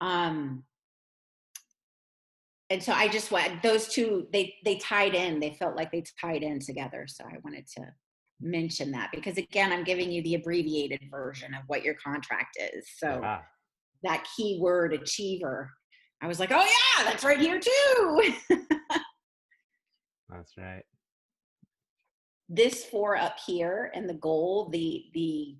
[0.00, 0.64] um
[2.70, 6.02] and so i just went those two they they tied in they felt like they
[6.20, 7.82] tied in together so i wanted to
[8.40, 12.86] mention that because again i'm giving you the abbreviated version of what your contract is.
[12.96, 13.42] So Ah,
[14.02, 15.70] that keyword achiever
[16.22, 16.66] i was like oh
[16.98, 18.34] yeah that's right here too.
[20.30, 20.84] That's right.
[22.48, 25.56] this four up here and the goal the the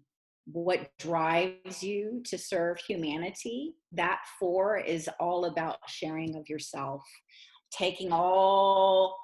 [0.52, 7.02] what drives you to serve humanity that four is all about sharing of yourself
[7.72, 9.16] taking all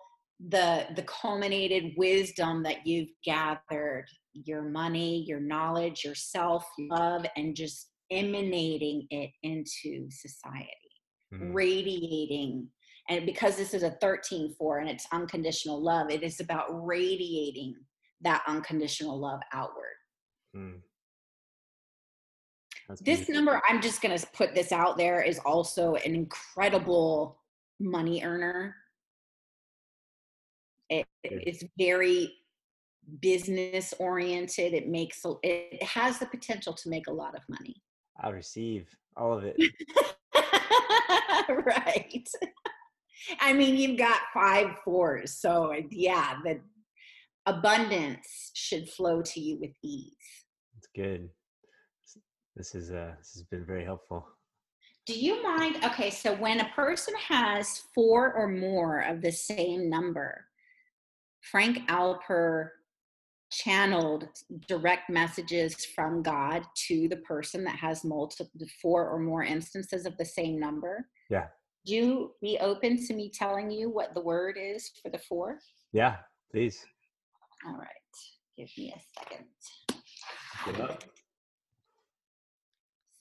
[0.48, 7.56] the the culminated wisdom that you've gathered your money your knowledge your self love and
[7.56, 10.70] just emanating it into society
[11.32, 11.54] Mhm.
[11.54, 12.68] radiating
[13.08, 17.74] and because this is a 13 4 and it's unconditional love it is about radiating
[18.20, 19.94] that unconditional love outward
[20.54, 20.82] Mm.
[23.00, 27.42] This number i'm just going to put this out there is also an incredible
[27.80, 28.74] money earner.
[31.32, 32.32] It's very
[33.20, 37.74] business oriented it makes a- it has the potential to make a lot of money
[38.20, 39.56] I'll receive all of it.
[41.48, 42.28] right.
[43.40, 46.60] I mean, you've got five fours, so yeah, the
[47.46, 50.12] abundance should flow to you with ease.
[50.78, 51.28] It's good.
[52.54, 54.26] This is uh this has been very helpful.
[55.06, 55.84] Do you mind?
[55.84, 60.44] Okay, so when a person has four or more of the same number,
[61.50, 62.70] Frank Alper
[63.52, 64.28] channeled
[64.66, 68.50] direct messages from God to the person that has multiple
[68.82, 71.08] four or more instances of the same number.
[71.30, 71.42] Yeah.
[71.84, 75.60] Would you be open to me telling you what the word is for the four?
[75.92, 76.16] Yeah,
[76.50, 76.84] please.
[77.66, 77.88] All right.
[78.58, 79.46] Give me a second.
[80.64, 81.04] Good luck.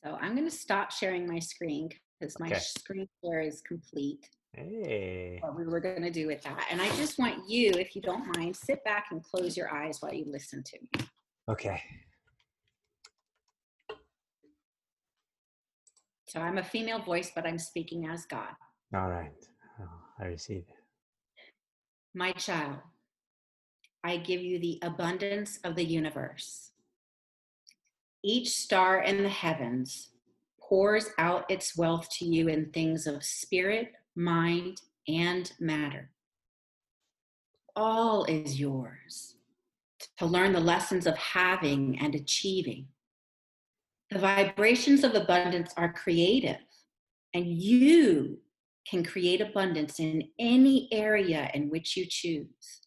[0.04, 2.60] So I'm going to stop sharing my screen because my Okay.
[2.60, 4.28] screen share is complete.
[4.56, 5.40] Hey.
[5.42, 6.68] What we were going to do with that.
[6.72, 9.98] And I just want you, if you don't mind, sit back and close your eyes
[10.02, 11.08] while you listen to me.
[11.50, 11.82] Okay.
[16.28, 18.50] So I'm a female voice, but I'm speaking as God.
[18.94, 19.32] All right.
[19.82, 19.90] Oh,
[20.20, 20.64] I receive.
[22.14, 22.78] My child,
[24.04, 26.72] I give you the abundance of the universe.
[28.24, 30.12] Each star in the heavens
[30.62, 36.10] pours out its wealth to you in things of spirit, mind, and matter.
[37.76, 39.36] All is yours
[40.18, 42.88] to learn the lessons of having and achieving.
[44.12, 46.62] The vibrations of abundance are creative,
[47.34, 48.40] and you
[48.90, 52.82] can create abundance in any area in which you choose.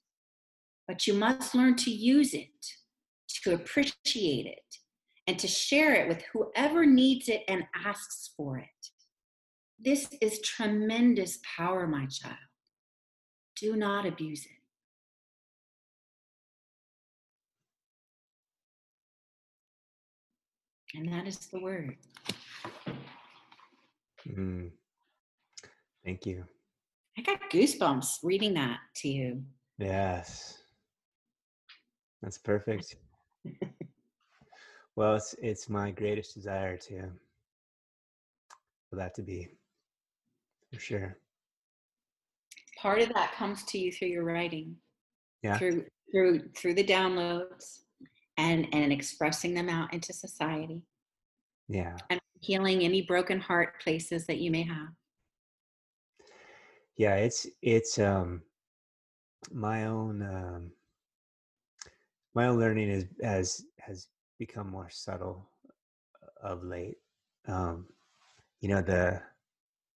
[0.86, 2.66] But you must learn to use it,
[3.42, 4.76] to appreciate it,
[5.26, 8.77] and to share it with whoever needs it and asks for it.
[9.80, 12.36] This is tremendous power, my child.
[13.56, 14.52] Do not abuse it.
[20.98, 21.96] And that is the word.
[24.26, 24.70] Mm.
[26.04, 26.44] Thank you.
[27.16, 29.42] I got goosebumps reading that to you.
[29.78, 30.58] Yes.
[32.22, 32.96] That's perfect.
[34.96, 37.10] well, it's it's my greatest desire to
[38.90, 39.48] for that to be
[40.72, 41.18] For sure.
[42.80, 44.76] Part of that comes to you through your writing.
[45.42, 45.58] Yeah.
[45.58, 47.80] Through through through the downloads
[48.36, 50.82] and and expressing them out into society
[51.68, 51.96] Yeah.
[52.10, 54.88] and healing any broken heart places that you may have.
[56.96, 58.42] Yeah, it's it's um
[59.52, 60.72] my own um
[62.34, 64.08] my own learning is has has
[64.38, 65.50] become more subtle
[66.42, 66.96] of late.
[67.46, 67.86] Um
[68.60, 69.22] you know the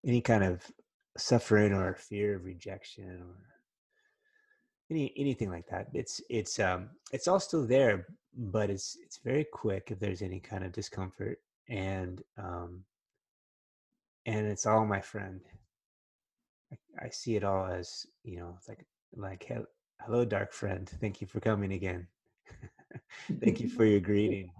[0.07, 0.63] any kind of
[1.17, 3.37] suffering or fear of rejection or
[4.91, 5.89] any anything like that.
[5.95, 10.41] It's it's um it's all still there but it's it's very quick if there's any
[10.41, 11.39] kind of discomfort
[11.69, 12.83] and um
[14.27, 15.41] and it's all my friend.
[16.73, 19.67] I, I see it all as you know it's like like "Hel-
[20.01, 20.89] hello dark friend.
[21.01, 22.07] Thank you for coming again.
[23.41, 24.51] Thank you for your greeting.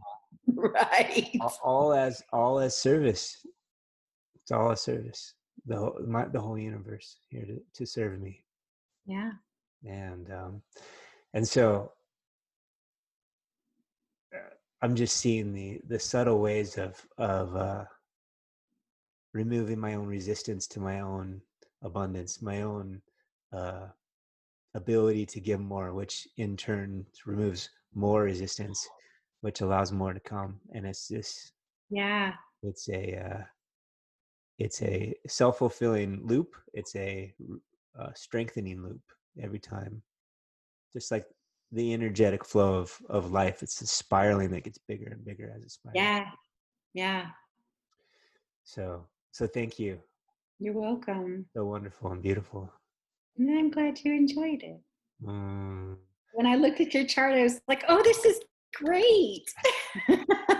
[0.55, 1.37] Right.
[1.41, 3.47] all, all as all as service
[4.43, 5.35] it's all a service
[5.67, 8.45] the whole my, the whole universe here to, to serve me
[9.07, 9.33] Yeah.
[9.87, 10.63] and um
[11.35, 11.93] and so
[14.35, 14.39] uh,
[14.83, 17.85] i'm just seeing the the subtle ways of of uh
[19.33, 21.41] removing my own resistance to my own
[21.83, 23.01] abundance my own
[23.53, 23.87] uh
[24.75, 28.89] ability to give more which in turn removes more resistance
[29.43, 31.53] which allows more to come and it's just
[31.91, 32.33] Yeah.
[32.63, 33.43] it's a uh
[34.65, 37.35] it's a self-fulfilling loop it's a,
[37.99, 39.03] uh, strengthening loop
[39.47, 40.01] every time
[40.93, 41.27] just like
[41.73, 45.63] the energetic flow of of life it's a spiraling that gets bigger and bigger as
[45.63, 46.25] it spirals Yeah.
[46.95, 47.27] Yeah.
[48.65, 49.99] so so thank you
[50.59, 51.47] You're welcome.
[51.55, 52.71] so wonderful and beautiful
[53.39, 54.81] And I'm glad you enjoyed it.
[55.25, 55.97] mm,
[56.37, 58.39] When I looked at your chart, I was like, oh, this is
[58.83, 59.47] great.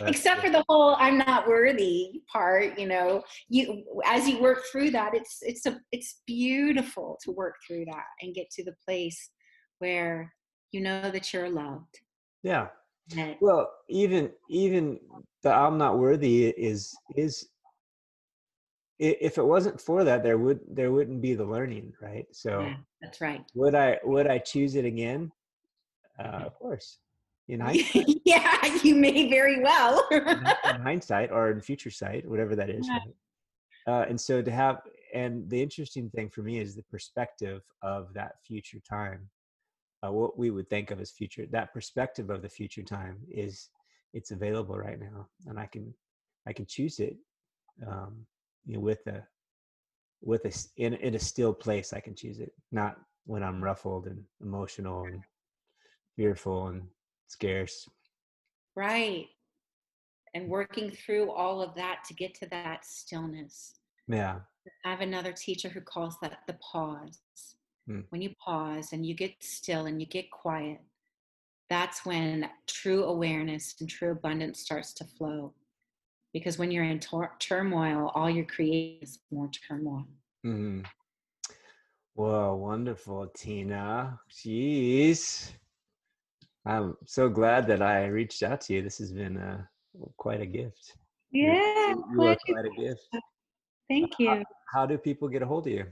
[0.00, 0.46] that's Except good.
[0.46, 3.22] for the whole I'm not worthy part, you know.
[3.48, 8.04] You as you work through that, it's it's a it's beautiful to work through that
[8.22, 9.30] and get to the place
[9.78, 10.32] where
[10.72, 11.98] you know that you're loved.
[12.42, 12.68] yeah
[13.16, 15.00] That well even even
[15.42, 17.48] the i'm not worthy is is
[18.98, 22.76] if it wasn't for that there would there wouldn't be the learning right so yeah,
[23.00, 23.42] that's right.
[23.54, 25.32] would i would i choose it again
[26.18, 26.98] uh, of course
[27.50, 30.06] in hindsight, yeah, you may very well.
[30.10, 30.20] in
[30.70, 32.98] in hindsight or in future sight whatever that is Yeah.
[32.98, 33.14] right?
[33.88, 34.76] uh, and so to have
[35.14, 39.28] and the interesting thing for me is the perspective of that future time
[40.02, 43.68] uh, what we would think of as future that perspective of the future time is
[44.12, 45.92] it's available right now and i can
[46.46, 47.16] i can choose it
[47.86, 48.24] um
[48.66, 49.22] you know with a
[50.22, 52.96] with a in, in a still place i can choose it not
[53.26, 55.20] when i'm ruffled and emotional and
[56.16, 56.82] fearful and
[57.30, 57.88] scarce
[58.76, 59.26] right.
[60.32, 63.80] And working through all of that to get to that stillness.
[64.06, 64.38] yeah
[64.84, 67.18] I have another teacher who calls that the pause.
[67.86, 68.00] Hmm.
[68.10, 70.78] When you pause and you get still and you get quiet,
[71.68, 75.54] that's when true awareness and true abundance starts to flow.
[76.32, 80.06] Because when you're in tor- turmoil, all you're creating is more turmoil.
[80.44, 80.82] hmm
[82.14, 84.20] Whoa, wonderful, Tina.
[84.30, 85.52] Jeez.
[86.66, 88.82] I'm so glad that I reached out to you.
[88.82, 89.62] This has been uh,
[90.16, 90.94] quite a gift.
[91.32, 93.08] Yeah, You are quite a gift.
[93.88, 94.42] thank you.
[94.72, 95.86] How do people get a hold of you?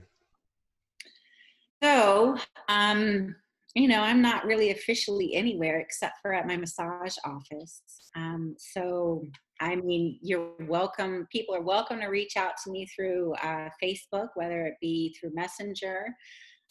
[1.81, 3.35] So, um,
[3.73, 7.81] you know, I'm not really officially anywhere except for at my massage office.
[8.15, 9.23] Um, so,
[9.61, 11.27] I mean, you're welcome.
[11.31, 15.31] People are welcome to reach out to me through uh, Facebook, whether it be through
[15.33, 16.05] Messenger,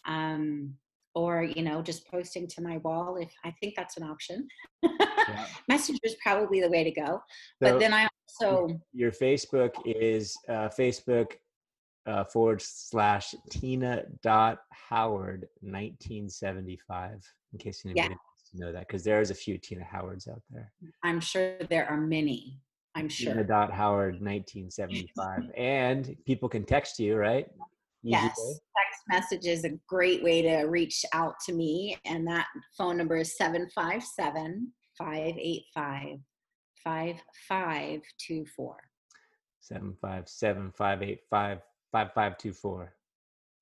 [0.07, 0.75] um,
[1.19, 3.17] or you know, just posting to my wall.
[3.17, 4.47] If I think that's an option,
[5.69, 7.21] Messenger is probably the way to go.
[7.61, 8.07] But then I
[8.41, 11.33] also, your Facebook is uh, Facebook
[12.07, 17.21] uh, forward slash Tina dot Howard 1975.
[17.53, 20.73] In case anybody wants to know that, because there's a few Tina Howards out there.
[21.03, 22.61] I'm sure there are many.
[22.95, 27.47] I'm sure Tina dot Howard 1975, and people can text you, right?
[28.05, 28.55] Easy Yes, way?
[29.09, 31.97] Message is a great way to reach out to me.
[32.05, 32.47] And that
[32.77, 36.19] phone number is 757 585
[36.85, 38.77] 5524.
[39.61, 41.59] Seven five seven five eight five
[41.93, 42.95] five five two four.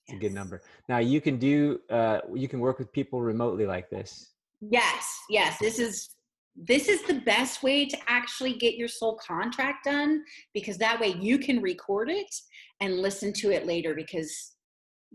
[0.06, 0.62] It's a good number.
[0.88, 4.34] Now you can do uh, you can work with people remotely like this.
[4.60, 5.58] Yes, yes.
[5.58, 6.10] This is
[6.54, 10.22] this is the best way to actually get your soul contract done
[10.54, 12.34] because that way you can record it
[12.80, 14.55] and listen to it later because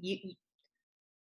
[0.02, 0.18] you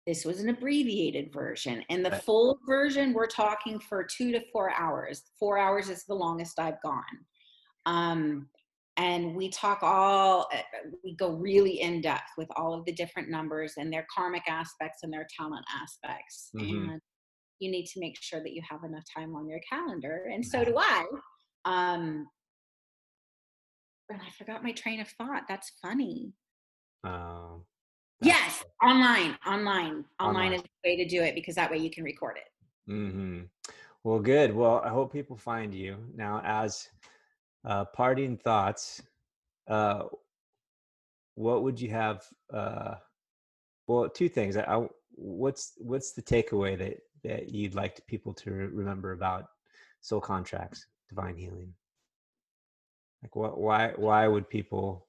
[0.06, 2.22] this was an abbreviated version and the Right.
[2.22, 5.22] full version we're talking for two to four hours.
[5.38, 7.26] Four hours is the longest i've gone.
[7.86, 8.48] Um,
[8.96, 10.62] and we talk all uh,
[11.04, 15.00] we go really in depth with all of the different numbers and their karmic aspects
[15.02, 16.90] and their talent aspects mm-hmm.
[16.90, 17.00] and
[17.60, 20.64] you need to make sure that you have enough time on your calendar and so
[20.64, 21.04] do i.
[21.64, 22.26] Um
[24.08, 25.44] and i forgot my train of thought.
[25.48, 26.32] That's funny.
[27.04, 27.62] Um
[28.22, 30.52] yes online online online, online.
[30.52, 33.40] is the way to do it because that way you can record it mm-hmm.
[34.04, 36.88] well good well i hope people find you now as
[37.64, 39.02] uh, parting thoughts.
[39.68, 40.04] Uh,
[41.34, 42.24] what would you have?
[42.52, 42.94] Uh,
[43.86, 44.56] well, two things.
[44.56, 49.46] I, I, what's what's the takeaway that that you'd like people to remember about
[50.00, 51.72] soul contracts, divine healing?
[53.22, 53.58] Like, what?
[53.58, 53.92] Why?
[53.96, 55.06] Why would people?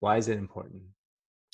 [0.00, 0.82] Why is it important?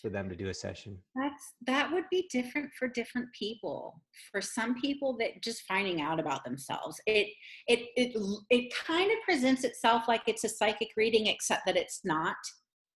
[0.03, 0.99] For them to do a session.
[1.15, 4.03] That's that would be different for different people.
[4.33, 7.29] For some people that just finding out about themselves it
[7.69, 8.17] it it,
[8.51, 12.37] it kind of presents itself like it's a psychic reading except that it's not.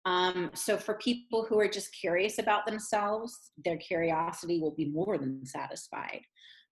[0.06, 5.18] Um, so for people who are just curious about themselves their curiosity will be more
[5.18, 6.22] than satisfied.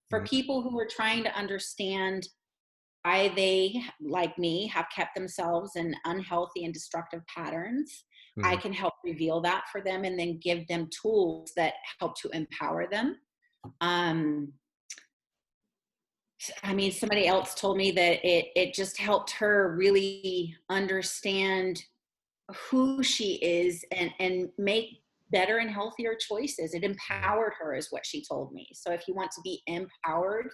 [0.09, 0.25] For mm-hmm.
[0.25, 2.27] people who are trying to understand
[3.03, 8.05] why they like me have kept themselves in unhealthy and destructive patterns
[8.37, 8.45] Mm-hmm.
[8.49, 12.29] I can help reveal that for them and then give them tools that help to
[12.29, 13.17] empower them.
[13.81, 14.53] Um,
[16.63, 21.81] I mean, somebody else told me that it it just helped her really understand
[22.69, 26.73] who she is and and make better and healthier choices.
[26.73, 28.67] It empowered her, is what she told me.
[28.73, 30.49] So if you want to be empowered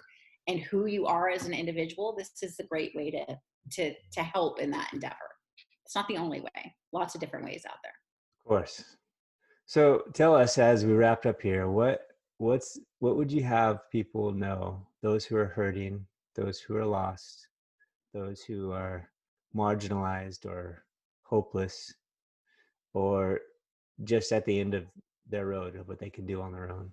[0.48, 3.38] and who you are as an individual, this is a great way to
[3.72, 5.16] to to help in that endeavor.
[5.90, 6.72] It's not the only way.
[6.92, 7.92] Lots of different ways out there.
[8.44, 8.84] Of course.
[9.66, 12.06] So tell us as we wrapped up here, what
[12.38, 14.86] what's what would you have people know?
[15.02, 17.48] Those who are hurting, those who are lost,
[18.14, 19.10] those who are
[19.52, 20.84] marginalized or
[21.24, 21.92] hopeless,
[22.94, 23.40] or
[24.04, 24.84] just at the end of
[25.28, 26.92] their road of what they can do on their own.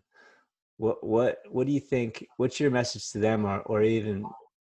[0.78, 2.26] What what what do you think?
[2.38, 4.26] What's your message to them, or or even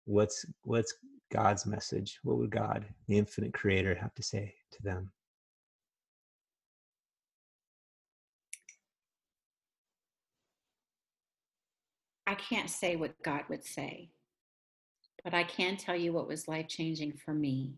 [0.04, 0.94] what's what's
[1.32, 2.20] God's message?
[2.24, 5.12] What would God, the infinite creator, have to say to them?
[12.26, 14.12] I can't say what God would say,
[15.24, 17.74] but I can tell you what was life changing for me.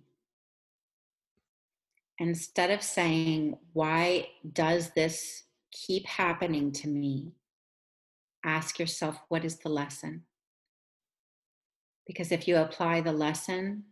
[2.19, 7.31] Instead of saying, Why does this keep happening to me?
[8.43, 10.23] Ask yourself, What is the lesson?
[12.11, 13.85] Because if you apply the lesson,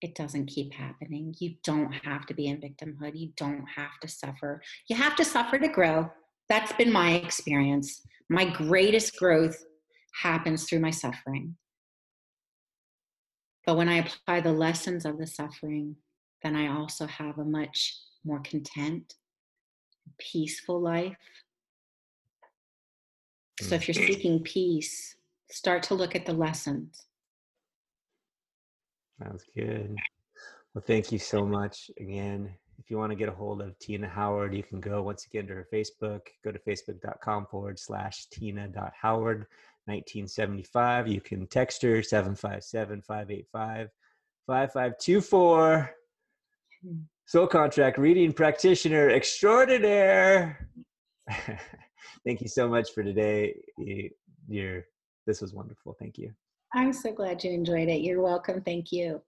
[0.00, 1.34] it doesn't keep happening.
[1.38, 3.12] You don't have to be in victimhood.
[3.14, 4.62] You don't have to suffer.
[4.88, 6.10] You have to suffer to grow.
[6.48, 8.00] That's been my experience.
[8.30, 9.62] My greatest growth
[10.22, 11.56] happens through my suffering.
[13.66, 15.96] But when I apply the lessons of the suffering,
[16.42, 17.94] then I also have a much
[18.24, 19.12] more content,
[20.18, 21.18] peaceful life.
[23.60, 24.06] So if you're mm.
[24.06, 25.16] seeking peace,
[25.50, 27.04] start to look at the lessons.
[29.22, 29.96] Sounds good.
[30.74, 32.52] Well, thank you so much again.
[32.78, 35.46] If you want to get a hold of Tina Howard, you can go once again
[35.46, 36.22] to her Facebook.
[36.42, 39.46] Go to facebook.com forward slash tina.howard
[39.84, 41.08] 1975.
[41.08, 43.88] You can text her 757 585
[44.46, 45.94] 5524.
[46.82, 46.98] Hmm.
[47.26, 50.68] Soul contract reading practitioner extraordinaire.
[52.24, 53.54] Thank you so much for today.
[54.48, 54.86] You're,
[55.26, 55.94] this was wonderful.
[55.98, 56.32] Thank you.
[56.74, 58.00] I'm so glad you enjoyed it.
[58.00, 58.62] You're welcome.
[58.62, 59.22] Thank you.